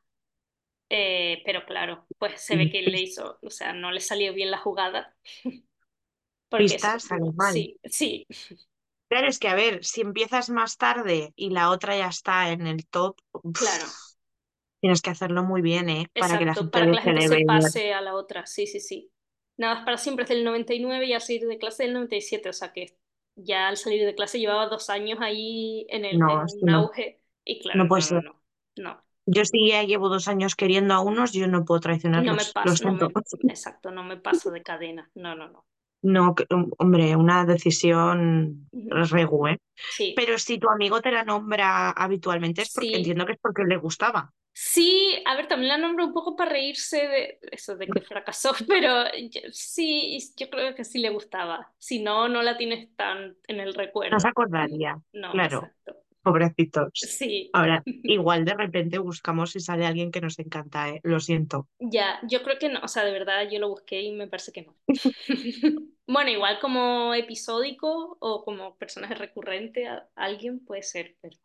[0.90, 4.52] Eh, pero claro, pues se ve que le hizo, o sea, no le salió bien
[4.52, 5.16] la jugada.
[6.50, 7.08] Porque Pistas.
[7.54, 8.28] Sí, sí.
[9.08, 12.68] Claro, es que a ver, si empiezas más tarde y la otra ya está en
[12.68, 13.18] el top,
[13.54, 13.86] Claro.
[14.82, 16.08] Tienes que hacerlo muy bien, ¿eh?
[16.18, 18.80] Para que la gente para que la gente se pase a la otra, sí, sí,
[18.80, 19.12] sí.
[19.58, 22.74] Nada para siempre es del 99 y al salir de clase del 97, o sea
[22.74, 22.98] que
[23.36, 27.22] ya al salir de clase llevaba dos años ahí en el No, en no, auge
[27.44, 28.24] y claro, no no, puede no, ser.
[28.24, 28.42] no,
[28.78, 31.80] no, Yo sí ya llevo dos años queriendo a unos, yo no puedo
[32.14, 33.18] no me traicionarlos, paso, no me,
[33.48, 35.66] exacto, no me paso de cadena, no, no, no.
[36.04, 36.46] No, que-
[36.80, 39.60] hombre, una decisión regu, ¿eh?
[39.98, 43.40] Sí, Pero si tu amigo te la nombra habitualmente es porque sí, entiendo que es
[43.42, 44.34] porque le gustaba.
[44.54, 48.52] Sí, a ver, también la nombro un poco para reírse de eso de que fracasó,
[48.68, 51.74] pero yo- sí, yo creo que sí le gustaba.
[51.78, 54.28] Si no, no la tienes tan en el No se recuerdo.
[54.28, 55.96] acordaría, No, claro, exacto.
[56.22, 56.90] pobrecitos.
[56.94, 57.50] Sí.
[57.54, 61.00] Ahora, igual de repente buscamos si sale alguien que nos encanta, ¿eh?
[61.04, 61.68] Lo siento.
[61.80, 64.52] Ya, yo creo que no, o sea, de verdad yo lo busqué y me parece
[64.52, 64.76] que no.
[66.08, 71.38] Bueno, igual como episódico o como personaje recurrente a alguien puede ser, pero...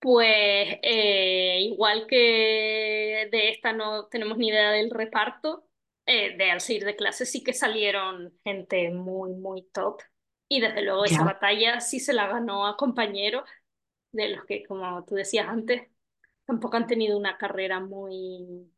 [0.00, 5.68] Pues eh, igual que de esta no tenemos ni idea del reparto,
[6.06, 10.00] eh, de al salir de clase sí que salieron gente muy, muy top.
[10.48, 13.44] Y desde luego esa batalla sí se la ganó a compañeros
[14.12, 15.88] de los que, como tú decías antes,
[16.46, 18.70] tampoco han tenido una carrera muy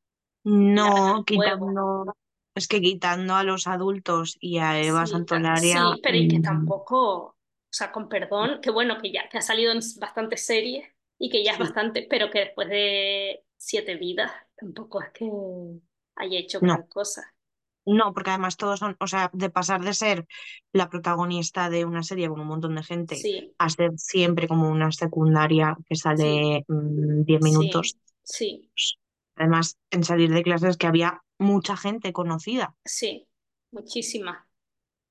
[0.45, 2.16] No, quitando,
[2.55, 6.41] es que quitando a los adultos y a Eva Sí, Santolaria, sí, pero y que
[6.41, 6.99] mm, tampoco,
[7.29, 7.37] o
[7.70, 10.89] sea, con perdón, que bueno, que ya que ha salido en bastantes series
[11.23, 15.31] y que ya es sí, bastante, pero que después de siete vidas tampoco es que
[16.16, 17.35] haya hecho no, gran cosa.
[17.87, 20.27] no, porque además todos son, o sea, de pasar de ser
[20.73, 24.70] la protagonista de una serie con un montón de gente Sí, a ser siempre como
[24.70, 27.97] una secundaria que sí, sale mm, 10 minutos.
[28.25, 28.97] sí, sí,
[29.37, 32.75] Además, en salir de clases que había mucha gente conocida.
[32.85, 33.29] sí,
[33.70, 34.45] muchísimas.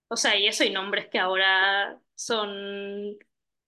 [0.09, 3.18] O sea, y eso, y nombres que ahora son,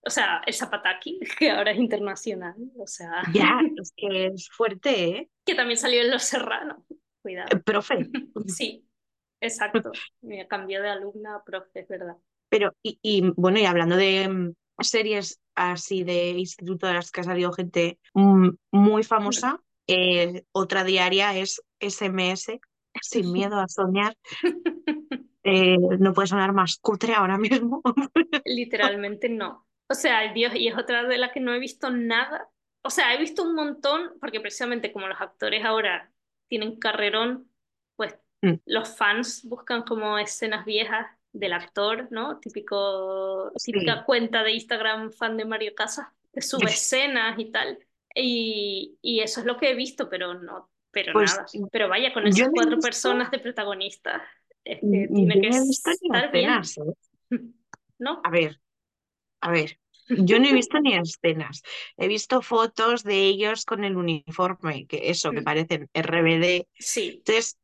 [0.06, 5.06] o sea, el Zapataki, que ahora es internacional, o sea, Ya, es que es fuerte,
[5.10, 5.30] ¿eh?
[5.45, 7.62] que también salió en Los Serranos, Eh, cuidado.
[7.64, 8.10] Profe,
[8.47, 8.86] Sí,
[9.41, 9.91] exacto.
[10.22, 12.18] Me cambió de alumna a profe, es verdad.
[12.49, 17.22] pero, y, y, bueno, y hablando de mm, series así de instituto de las que
[17.22, 22.60] ha salido gente mm, muy famosa, eh, otra diaria es SMS,
[23.01, 24.16] Sin miedo a soñar.
[25.43, 27.82] Eh, no puede sonar más cutre ahora mismo.
[28.45, 29.66] Literalmente no.
[29.90, 32.50] O sea, Dios, y es otra de las que no he visto nada.
[32.82, 36.12] O sea, he visto un montón, porque precisamente como los actores ahora
[36.48, 37.50] tienen carrerón,
[37.96, 42.40] pues Mm, los fans buscan como escenas viejas del actor, ¿no?
[42.40, 47.80] Típico, típica Sí, cuenta de Instagram fan de Mario Casas, que sube escenas y tal.
[48.14, 51.46] Y, y eso es lo que he visto, pero no, pero pues nada.
[51.72, 54.22] Pero vaya, con esas cuatro visto, personas de protagonistas,
[54.66, 56.78] es que yo tiene que estar bien, escenas,
[57.32, 57.40] ¿eh?
[57.98, 58.22] ¿no?
[58.26, 58.60] A ver,
[59.46, 59.80] a ver,
[60.16, 61.64] yo no he visto ni escenas.
[61.98, 66.68] He visto fotos de ellos con el uniforme, que eso, que parecen RBD.
[66.80, 67.26] Sí.
[67.26, 67.58] Entonces,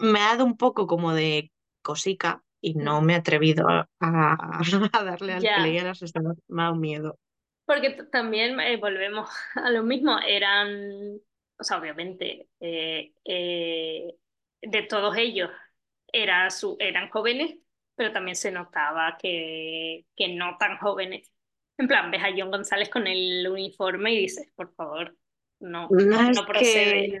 [0.00, 1.52] me ha dado un poco como de
[1.82, 3.06] cosica y no Mm.
[3.06, 4.60] me he atrevido a, a-
[4.92, 6.36] a darle al Ya, play a las escenas.
[6.48, 7.18] Me ha dado miedo.
[7.64, 11.20] porque también eh, volvemos a lo mismo, eran,
[11.58, 14.14] o sea, obviamente, eh, eh,
[14.62, 15.50] de todos ellos
[16.12, 17.58] era su, eran jóvenes,
[17.98, 21.30] pero también se notaba que, que no tan jóvenes.
[21.76, 25.16] En plan, ves a John González con el uniforme y dices, por favor,
[25.60, 27.20] no, No no procede.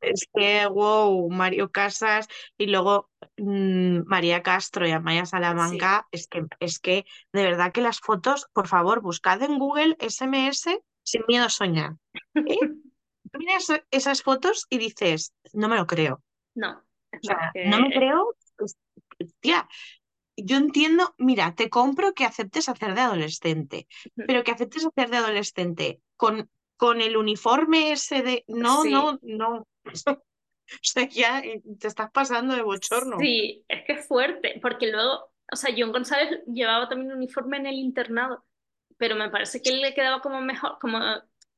[0.00, 2.26] es que, wow, Mario Casas
[2.58, 7.72] y luego mm, María Castro y Amaya Sí, Salamanca, es que, es que de verdad
[7.72, 10.68] que las fotos, por favor, buscad en Google SMS
[11.04, 11.92] sin miedo a soñar.
[12.34, 12.56] ¿eh?
[13.38, 16.22] Miras esas fotos y dices, no me lo creo.
[16.54, 16.82] no,
[17.12, 18.34] O no me creo,
[19.40, 19.68] tía,
[20.36, 23.86] yo entiendo, mira, te compro que aceptes hacer de adolescente,
[24.26, 28.90] pero que aceptes hacer de adolescente con, con el uniforme ese de, no, Sí.
[28.90, 29.66] no, no.
[30.74, 33.18] O sea, ya eh, te estás pasando de bochorno.
[33.18, 37.58] Sí, es que es fuerte, porque luego, o sea, John González llevaba también un uniforme
[37.58, 38.44] en el internado,
[38.96, 40.98] pero me parece que él le quedaba como mejor, como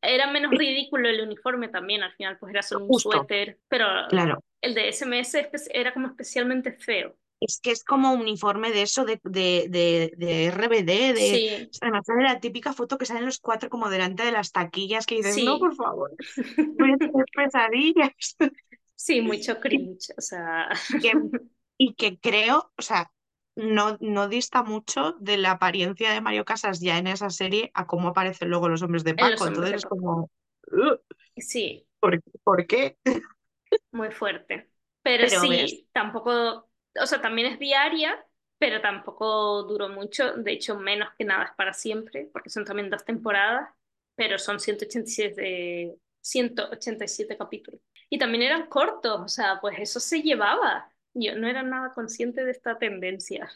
[0.03, 3.87] era menos ridículo el uniforme también, al final pues era solo un Justo, suéter, pero
[4.09, 4.41] claro.
[4.61, 7.17] el de SMS era como especialmente feo.
[7.47, 11.45] Es que es como un uniforme de eso, de, de, de, de RBD, de...
[11.45, 15.07] Sí, Además, sale la típica foto que salen los cuatro como delante de las taquillas
[15.07, 16.13] que dices, no, sí, por favor,
[16.79, 18.37] voy a tener pesadillas.
[18.95, 20.69] sí, mucho cringe, o sea,
[20.99, 21.15] que,
[21.79, 23.13] y que creo, o sea,
[23.57, 27.87] no, no dista mucho de la apariencia de Mario Casas ya en esa serie a
[27.87, 29.45] cómo aparecen luego los hombres de Paco.
[29.45, 30.31] hombres Entonces de es como,
[30.73, 31.01] "Ugh,
[31.37, 32.97] Sí, ¿por, por qué?
[33.93, 34.71] muy fuerte.
[35.03, 35.85] Pero, Pero sí, ves.
[35.93, 36.69] tampoco,
[37.01, 38.25] o sea, también es diaria,
[38.59, 40.33] pero tampoco duró mucho.
[40.35, 43.69] De hecho, menos que nada es para siempre, porque son también dos temporadas,
[44.15, 47.81] pero son 187, 187 capítulos.
[48.09, 50.89] Y también eran cortos, o sea, pues eso se llevaba.
[51.15, 53.51] Yo no era nada consciente de esta tendencia,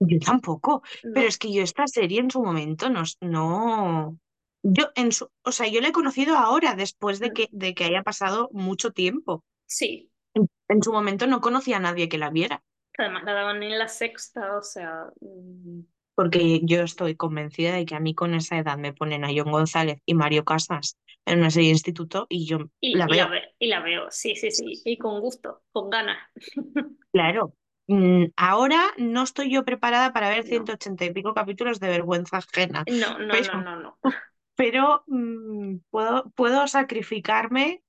[0.00, 4.18] Yo tampoco, pero es que yo esta serie en su momento no, no,
[4.62, 7.84] yo en su, o sea, yo la he conocido ahora después de que, de que
[7.84, 9.44] haya pasado mucho tiempo.
[9.66, 12.62] Sí, En, en su momento no conocía a nadie que la viera,
[12.98, 15.80] además la daban en la sexta, o sea, mm,
[16.14, 19.50] porque yo estoy convencida de que a mí con esa edad me ponen a John
[19.52, 23.26] González y Mario Casas en una serie de instituto y yo y, la y la
[23.26, 26.18] veo, ve- y la veo, sí, sí, sí, y con gusto, con ganas.
[27.12, 27.54] claro.
[27.86, 32.38] Mm, Ahora no estoy yo preparada para ver No, 180 y pico capítulos de vergüenza
[32.38, 33.98] ajena, no, no, no, pero, no, no.
[34.56, 37.82] pero mm, puedo, puedo sacrificarme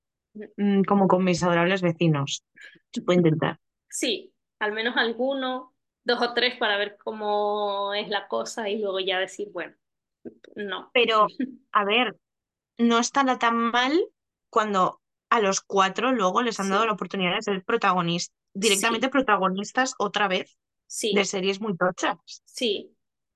[0.88, 2.44] como con mis adorables vecinos.
[2.92, 3.58] Se puede intentar.
[3.88, 9.00] Sí, al menos alguno, dos o tres para ver cómo es la cosa y luego
[9.00, 9.74] ya decir, bueno,
[10.56, 10.92] no.
[10.92, 11.34] Pero,
[11.72, 12.16] a ver,
[12.78, 13.94] no estará tan mal
[14.50, 19.10] cuando a los cuatro luego les han dado la oportunidad de ser protagonistas, directamente sí,
[19.10, 20.56] protagonistas otra vez
[21.10, 22.16] de sí, series muy tochas.
[22.44, 22.92] sí.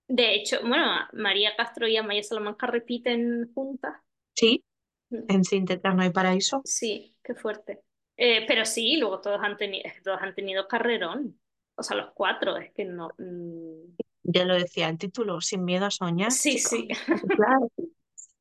[0.09, 3.95] De hecho, bueno, María Castro y Amaya Salamanca repiten juntas.
[4.35, 4.64] Sí,
[5.12, 6.64] Mm, en Sin Tetas no hay paraíso.
[6.64, 7.83] Sí, qué fuerte.
[8.23, 11.41] Eh, pero sí, luego todos han tenido, todos han tenido carrerón.
[11.77, 13.11] O sea, los cuatro, es que no.
[13.18, 16.87] mm, Ya lo decía el título, Sin miedo a soñar, Sí, chicos.
[16.87, 16.89] sí.
[17.37, 17.68] Claro.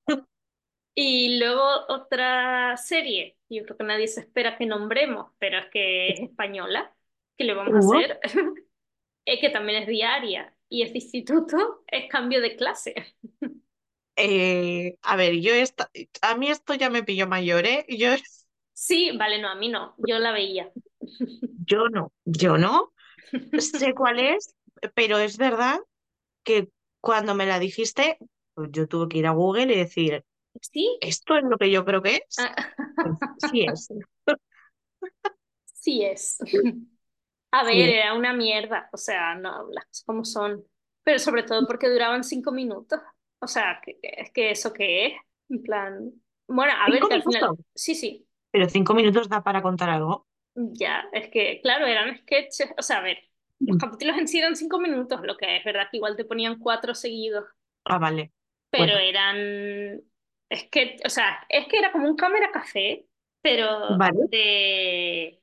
[0.96, 6.12] Y luego otra serie, yo creo que nadie se espera que nombremos, pero es que
[6.12, 6.94] es española,
[7.38, 8.20] que le vamos a Hubo, hacer,
[9.26, 12.96] es que también es diaria y es de instituto, es cambio de clase.
[14.16, 15.90] eh, a ver, yo esta,
[16.22, 17.86] a mí esto ya me pilló mayor, ¿eh?
[17.90, 18.10] Yo,
[18.80, 20.72] Sí, vale, no, a mí no, yo la veía.
[21.66, 22.94] yo no, yo no.
[23.60, 24.56] Sé cuál es,
[24.96, 25.80] pero es verdad
[26.44, 26.70] que
[27.02, 28.18] cuando me la dijiste,
[28.54, 30.24] pues yo tuve que ir a Google y decir,
[30.62, 32.40] Sí, ¿esto es lo que yo creo que es?
[32.40, 32.56] Ah,
[32.96, 33.90] Pues sí es.
[35.66, 36.38] sí es.
[37.52, 40.64] A ver, era una mierda, o sea, no, las cosas como son,
[41.04, 43.02] pero sobre todo porque duraban cinco minutos,
[43.40, 45.14] o sea, que, es que eso qué es,
[45.50, 46.14] en plan,
[46.48, 50.28] bueno, a ver, que al final, sí, sí, Pero cinco minutos da para contar algo.
[50.56, 53.18] Ya, es que, claro, eran sketches, o sea, a ver,
[53.66, 53.80] los Mm.
[53.80, 56.94] capítulos en sí eran cinco minutos, lo que es verdad que igual te ponían cuatro
[56.96, 57.46] seguidos,
[57.86, 58.32] Ah, vale.
[58.70, 60.02] pero Bueno, eran,
[60.50, 63.08] es que, o sea, es que era como un cámara café,
[63.42, 64.30] pero vale.
[64.32, 65.42] de,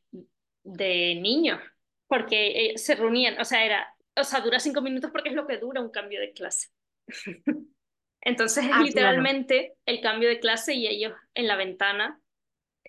[0.64, 1.60] de niños,
[2.08, 5.46] porque eh, se reunían, o sea, era, o sea, dura cinco minutos porque es lo
[5.46, 6.68] que dura un cambio de clase.
[8.22, 9.32] Entonces es Ah, claro.
[9.32, 12.20] literalmente el cambio de clase y ellos en la ventana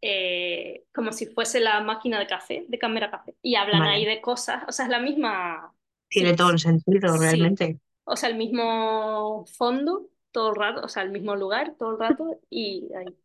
[0.01, 4.21] eh, como si fuese la máquina de café, de cámara café, y hablan ahí de
[4.21, 5.73] cosas, o sea, es la misma,
[6.09, 7.79] Tiene sí, todo el sentido, sí, realmente.
[8.05, 11.99] o sea, el mismo fondo todo el rato, o sea, el mismo lugar todo el
[11.99, 13.17] rato y ahí.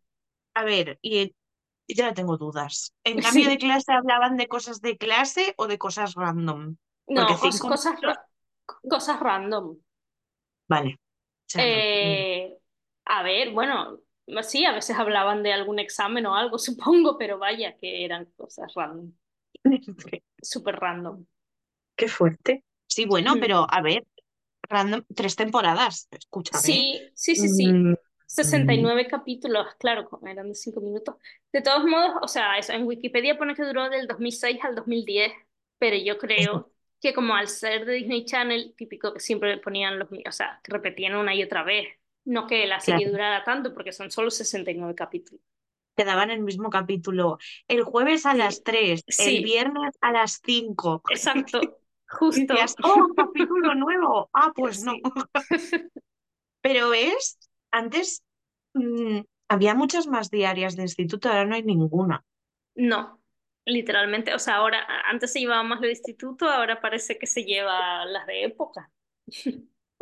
[0.55, 1.35] A ver, y
[1.89, 2.95] ya tengo dudas.
[3.05, 6.77] ¿En cambio de clase hablaban de cosas de clase o de cosas random?
[7.17, 8.27] No, cos- cosas, ra-
[8.91, 9.77] cosas random.
[10.69, 10.97] vale.
[11.57, 12.59] Mm, Eh,
[13.05, 14.01] a ver, bueno,
[14.43, 18.73] sí, a veces hablaban de algún examen o algo, supongo, pero vaya que eran cosas
[18.75, 19.13] random,
[20.41, 21.25] súper random.
[21.97, 22.65] qué fuerte.
[22.87, 24.05] Sí, bueno, pero a ver,
[24.69, 26.63] random, tres temporadas, escúchame.
[26.63, 27.67] Sí, sí, sí, sí.
[27.69, 27.95] Mm,
[28.27, 31.17] sesenta y mm, nueve capítulos, claro, como eran de 5 minutos.
[31.53, 35.33] De todos modos, o sea, eso, en Wikipedia pone que duró del 2006 al 2010,
[35.79, 36.71] pero yo creo
[37.01, 40.73] que como al ser de Disney Channel, típico que siempre ponían los, o sea, que
[40.73, 41.89] repetían una y otra vez,
[42.25, 43.13] no que la serie claro.
[43.13, 45.43] durara tanto, porque son solo 69 capítulos.
[45.95, 50.13] Te daban el mismo capítulo el jueves a las Sí, tres el sí, viernes a
[50.13, 51.03] las 5.
[51.09, 51.61] exacto,
[52.09, 52.55] justo.
[52.55, 54.31] decías, oh, capítulo nuevo.
[54.33, 54.95] Ah, pues no.
[56.61, 57.39] Pero ves,
[57.71, 58.23] antes
[58.75, 62.25] mm, había muchas más diarias de instituto, ahora no hay ninguna.
[62.75, 63.23] No,
[63.67, 67.45] literalmente, o sea, ahora, antes se llevaba más lo de instituto, ahora parece que se
[67.45, 68.91] lleva las de época.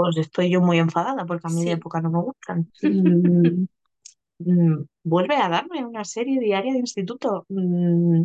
[0.03, 2.71] Pues estoy yo muy enfadada porque a mí de época no me gustan.
[2.83, 3.67] Mm,
[4.39, 7.47] mm, vuelve a darme una serie diaria de instituto.
[7.49, 8.23] Mm,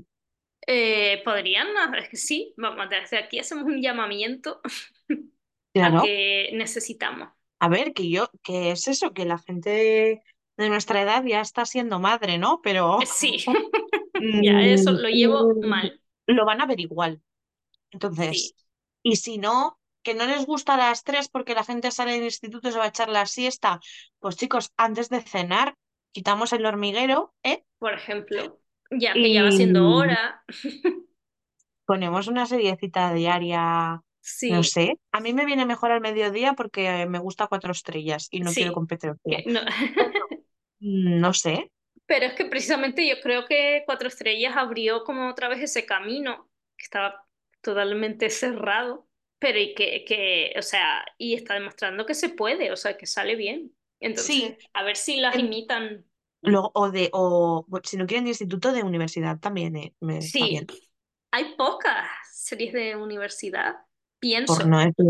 [0.68, 4.62] Eh, podrían, no, es que sí, vamos, desde aquí hacemos un llamamiento
[5.80, 7.30] a claro, que necesitamos.
[7.60, 10.22] a ver, que yo, que es eso, que la gente
[10.58, 12.62] de, nuestra edad ya está siendo madre, ¿no?
[12.64, 13.38] Pero Eh, Sí,
[14.44, 16.02] ya, eso lo llevo mal.
[16.28, 17.22] lo van a ver igual.
[17.92, 18.56] Sí, Entonces,
[19.04, 22.24] y si no, que no les gusta a las tres porque la gente sale del
[22.32, 23.80] instituto y se va a echar la siesta,
[24.20, 25.76] pues chicos, antes de cenar,
[26.14, 27.64] quitamos el hormiguero, ¿eh?
[27.80, 28.60] por ejemplo,
[28.92, 30.44] Ya que ya va siendo Y hora.
[31.86, 34.02] ponemos una seriecita diaria,
[34.48, 35.00] no Sí, sé.
[35.12, 38.72] A mí me viene mejor al mediodía porque me gusta cuatro estrellas y no quiero
[38.72, 38.74] sí.
[38.74, 39.44] competencia.
[39.44, 39.62] que no.
[41.22, 41.72] No sé.
[42.08, 46.50] Pero es que precisamente yo creo que Cuatro Estrellas abrió como otra vez ese camino
[46.78, 47.26] que estaba
[47.62, 49.08] totalmente cerrado,
[49.40, 53.06] pero y que, que, o sea, y está demostrando que se puede, o sea, que
[53.06, 53.72] sale bien.
[54.00, 54.02] Sí.
[54.08, 56.06] Entonces, a ver si las imitan.
[56.42, 60.40] Luego, o de, o si no quieren de instituto, de universidad también eh, me Sí,
[60.50, 60.68] bien.
[61.32, 64.68] hay pocas series de universidad, Por pienso.
[64.68, 65.06] no decir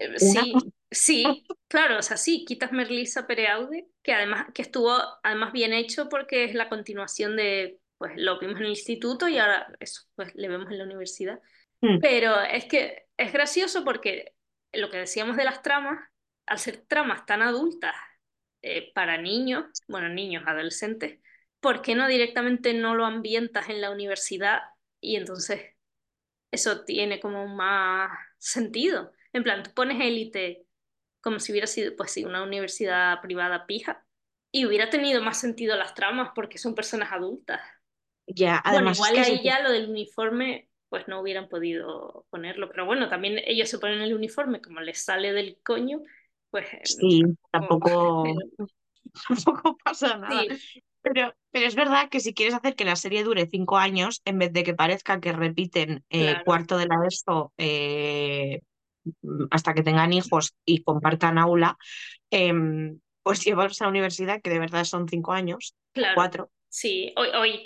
[0.00, 0.18] Eh.
[0.18, 0.54] Sí,
[0.90, 1.24] sí,
[1.68, 6.44] claro, o sea, sí, quitas Merlisa Pereaude, que además que estuvo además bien hecho porque
[6.44, 10.48] es la continuación de, pues lo vimos en el instituto y ahora eso, pues le
[10.48, 11.40] vemos en la universidad.
[11.80, 14.34] Mm, Pero es que es gracioso porque
[14.72, 16.00] lo que decíamos de las tramas,
[16.46, 17.94] al ser tramas tan adultas
[18.62, 21.20] eh, para niños, bueno, niños, adolescentes,
[21.60, 24.60] ¿por qué no directamente no lo ambientas en la universidad
[25.00, 25.62] y entonces
[26.50, 29.12] eso tiene como más sentido?
[29.32, 30.66] En plan, tú pones élite
[31.20, 34.06] como si hubiera sido, pues sí, una universidad privada pija
[34.52, 37.60] y hubiera tenido más sentido las tramas porque son personas adultas.
[38.26, 42.26] Ya, Bueno, además es igual sí, ahí ya lo del uniforme, pues no hubieran podido
[42.30, 46.02] ponerlo, pero bueno, también ellos se ponen el uniforme como les sale del coño,
[46.50, 48.44] pues sí, tampoco-
[49.28, 50.46] tampoco, pasa nada.
[50.48, 54.22] sí, Pero, pero es verdad que si quieres hacer que la serie dure cinco años,
[54.24, 58.60] en vez de que parezca que repiten eh, claro, cuarto de la ESO eh,
[59.50, 61.78] hasta que tengan hijos y compartan aula,
[62.30, 66.50] em, pues llevarlos a la universidad, que de verdad son cinco años claro, cuatro.
[66.68, 67.14] sí,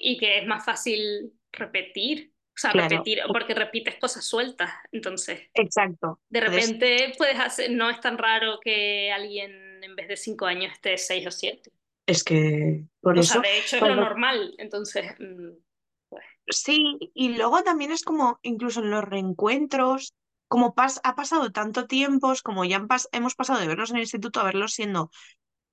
[0.00, 5.50] y que es más fácil repetir, o sea, Claro, repetir, porque repites cosas sueltas, entonces,
[5.54, 6.20] exacto.
[6.30, 10.46] de Entonces, repente puedes hacer, no es tan raro que alguien en vez de cinco
[10.46, 11.72] años esté seis o siete.
[12.06, 15.50] es que por O sea, eso, de hecho es lo normal, entonces, mm,
[16.08, 20.14] pues Sí, y luego también es como, incluso en los reencuentros,
[20.48, 23.96] como pas- ha pasado tanto tiempo, como ya han pas- hemos pasado de verlos en
[23.96, 25.10] el instituto a verlos siendo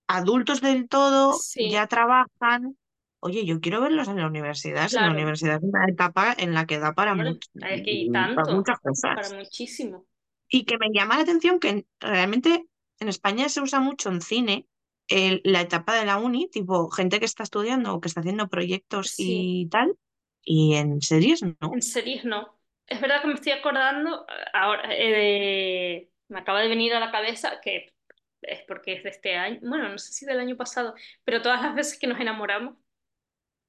[0.08, 2.78] adultos del todo, sí, ya trabajan.
[3.26, 6.54] Oye, yo quiero verlos en la universidad, si en la universidad es una etapa en
[6.54, 8.80] la que da para, que hay para muchas
[9.14, 9.36] para cosas.
[9.38, 10.06] muchísimo.
[10.50, 12.66] Y que me llama la atención que en- realmente
[13.00, 14.68] en España se usa mucho en cine
[15.08, 18.48] el- la etapa de la uni, tipo gente que está estudiando o que está haciendo
[18.50, 19.98] proyectos Sí, y tal,
[20.44, 21.56] y en series no.
[21.72, 22.58] en series no.
[22.88, 27.12] Es verdad que me estoy acordando eh, ahora, eh, me acaba de venir a la
[27.12, 27.94] cabeza que
[28.42, 31.62] es porque es de este año, bueno, no sé si del año pasado, pero todas
[31.62, 32.76] las veces que nos enamoramos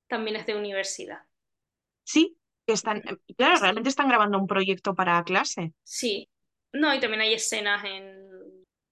[0.09, 1.25] también es de universidad.
[2.05, 5.73] Sí, que están, eh, claro, realmente están grabando un proyecto para clase.
[5.83, 6.29] sí.
[6.73, 8.27] No, y también hay escenas en,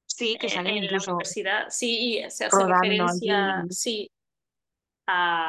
[0.07, 1.67] Sí, que en, salen en la universidad.
[1.71, 3.69] Sí, y se hace referencia, allí.
[3.71, 4.11] sí,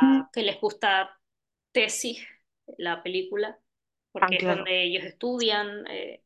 [0.01, 1.20] Mm, a que les gusta
[1.74, 2.26] Tesis,
[2.78, 3.59] la película,
[4.20, 4.66] Tan porque es claro.
[4.66, 6.24] donde ellos estudian, eh,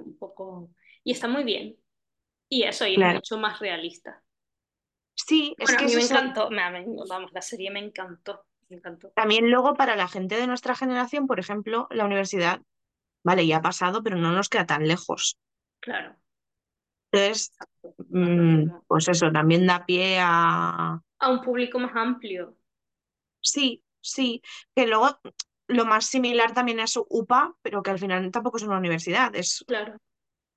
[0.00, 0.70] un poco...
[1.04, 1.78] Y está muy bien.
[2.50, 4.24] Y eso, y es mucho más realista.
[5.14, 8.46] Sí, es Bueno, a que mí es me encantó, me- vamos, la serie me encantó,
[8.68, 9.10] me encantó.
[9.14, 12.60] También luego para la gente de nuestra generación, por ejemplo, la universidad,
[13.24, 15.38] vale, ya ha pasado, pero no nos queda tan lejos.
[15.80, 16.16] Claro,
[17.12, 17.52] Entonces,
[18.10, 21.00] mm, pues eso, también da pie a...
[21.18, 22.56] A un público más amplio,
[23.40, 24.42] Sí, sí,
[24.74, 25.18] que luego
[25.68, 29.64] lo más similar también es UPA, pero que al final tampoco es una universidad, es
[29.66, 29.96] claro.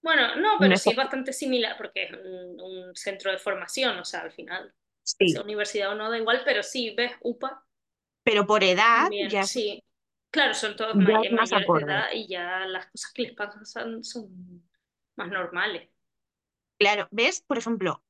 [0.01, 4.05] Bueno, no, pero sí es bastante similar porque es un, un centro de formación, o
[4.05, 7.65] sea, al final, sea Sí, universidad o no, da igual, pero sí, ves, UPA
[8.29, 9.83] pero por edad también, ya sí.
[10.31, 13.21] Claro, son todos ya may- es más mayores de edad y ya las cosas que
[13.23, 14.63] les pasan son,
[15.15, 15.89] más normales.
[16.77, 17.41] Claro, ¿ves?
[17.41, 18.03] Por ejemplo,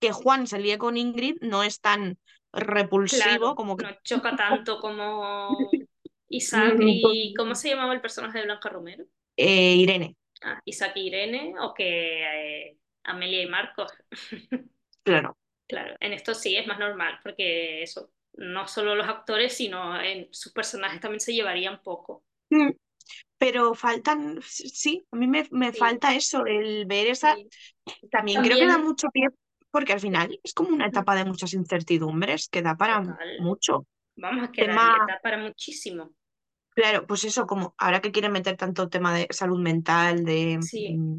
[0.00, 2.18] que Juan se líe con Ingrid no es tan
[2.52, 3.84] repulsivo Claro, como que...
[3.86, 5.70] no choca tanto como
[6.28, 7.34] Isaac y...
[7.36, 9.04] ¿Cómo se llamaba el personaje de Blanca Romero?
[9.36, 13.92] eh, Irene, Ah, Isaac y Irene o que eh, Amelia y Marcos.
[15.02, 15.36] claro.
[15.66, 20.28] Claro, en esto sí es más normal porque eso, no solo los actores, sino en
[20.32, 22.24] sus personajes también se llevarían poco.
[22.50, 22.70] Mm,
[23.38, 27.36] Pero faltan, sí, a mí me, me Sí, falta eso, el ver esa...
[27.36, 27.50] sí.
[28.10, 29.28] También creo que da mucho pie,
[29.70, 33.86] porque al final es como una etapa de muchas incertidumbres que da para total, mucho.
[34.16, 36.14] vamos a quedar Tema, da para muchísimo.
[36.74, 40.82] claro, pues eso, como ahora que quieren meter tanto tema de salud mental, de Sí,
[40.86, 41.18] mm,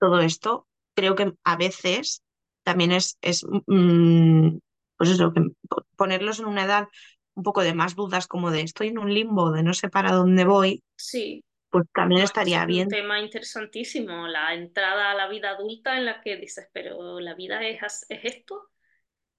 [0.00, 2.22] todo esto, creo que a veces
[2.64, 4.58] también es, es mm,
[5.04, 6.88] pues eso, que po- ponerlos en una edad
[7.34, 10.12] un poco de más dudas, como de estoy en un limbo, de no sé para
[10.12, 11.44] dónde voy, sí.
[11.70, 12.88] pues también No, es estaría un bien.
[12.88, 17.62] tema interesantísimo, la entrada a la vida adulta en la que dices, pero la vida
[17.66, 18.70] es, es esto.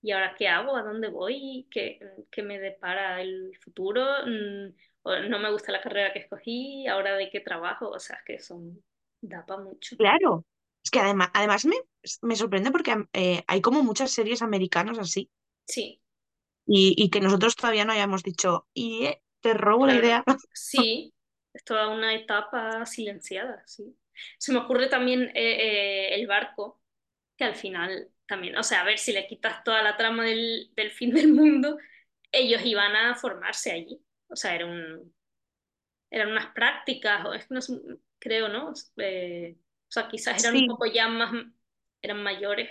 [0.04, 0.76] ¿y ahora qué hago?
[0.78, 1.68] ¿A dónde voy?
[1.72, 2.00] ¿Qué,
[2.32, 4.04] qué me depara el futuro?
[4.28, 8.24] Mm, no me gusta la carrera que escogí, ahora de qué trabajo, o sea, es
[8.26, 8.84] que son,
[9.22, 9.98] da para mucho.
[9.98, 10.46] Claro,
[10.84, 11.76] es que además, además me,
[12.22, 15.30] me sorprende porque eh, hay como muchas series americanas así.
[15.68, 16.02] Sí.
[16.68, 20.24] Y, y que nosotros todavía no hayamos dicho, y eh, te robo la idea.
[20.54, 21.14] Sí,
[21.54, 23.98] es toda una etapa silenciada, sí.
[24.38, 26.82] Se me ocurre también eh, el barco,
[27.38, 30.72] que al final también, o sea, a ver si le quitas toda la trama del,
[30.76, 31.78] del fin del mundo,
[32.32, 34.02] ellos iban a formarse allí.
[34.30, 35.14] O sea, era un,
[36.10, 37.62] eran unas prácticas, o es que no
[38.20, 38.74] creo, ¿no?
[38.98, 39.58] Eh,
[39.90, 41.34] o sea, quizás eran un poco ya más,
[42.02, 42.70] eran mayores.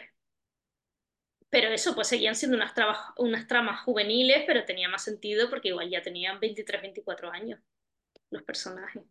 [1.54, 2.72] Pero eso, pues seguían siendo unas,
[3.16, 7.60] unas tramas juveniles, pero tenía más sentido porque igual ya tenían 23, 24 años
[8.30, 9.04] los personajes.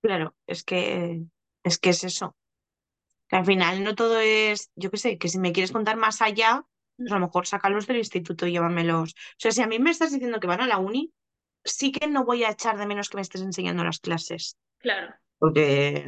[0.00, 1.22] Claro, es que
[1.64, 2.36] es que es eso.
[3.28, 6.22] Que al final no todo es, yo qué sé, que si me quieres contar más
[6.22, 6.64] allá,
[6.96, 9.14] pues a lo mejor sácalos del instituto y llévamelos.
[9.14, 11.12] O sea, si a mí me estás diciendo que van a la uni,
[11.64, 14.56] sí que no voy a echar de menos que me estés enseñando las clases.
[14.78, 15.12] Claro.
[15.40, 16.04] Porque.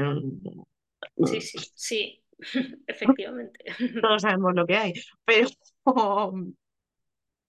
[1.27, 2.22] Sí, sí, sí,
[2.87, 3.65] efectivamente.
[4.01, 4.93] Todos sabemos lo que hay,
[5.25, 5.49] pero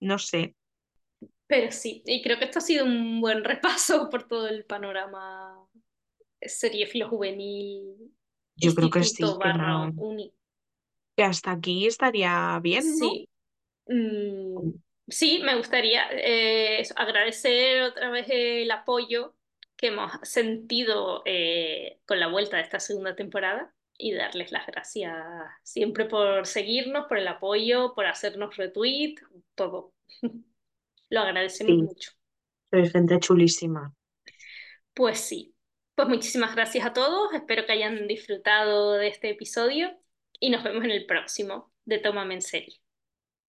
[0.00, 0.56] no sé.
[1.46, 5.60] Pero sí, y creo que esto ha sido un buen repaso por todo el panorama
[6.90, 8.12] filo juvenil.
[8.56, 9.22] Yo creo que sí.
[9.38, 10.32] Barra uni.
[11.16, 13.10] Que hasta aquí estaría bien, ¿no?
[13.10, 13.28] Sí.
[13.86, 14.72] Mm,
[15.08, 19.34] sí, me gustaría eh, agradecer otra vez el apoyo
[19.76, 25.14] que hemos sentido eh, con la vuelta de esta segunda temporada y darles las gracias
[25.62, 29.16] siempre por seguirnos, por el apoyo, por hacernos retweet,
[29.54, 29.92] todo.
[31.10, 32.12] Lo agradecemos mucho.
[32.70, 33.94] Soy gente chulísima.
[34.94, 35.54] Pues sí.
[35.94, 37.32] Pues muchísimas gracias a todos.
[37.32, 39.96] Espero que hayan disfrutado de este episodio
[40.40, 42.83] y nos vemos en el próximo de Tómame en serio.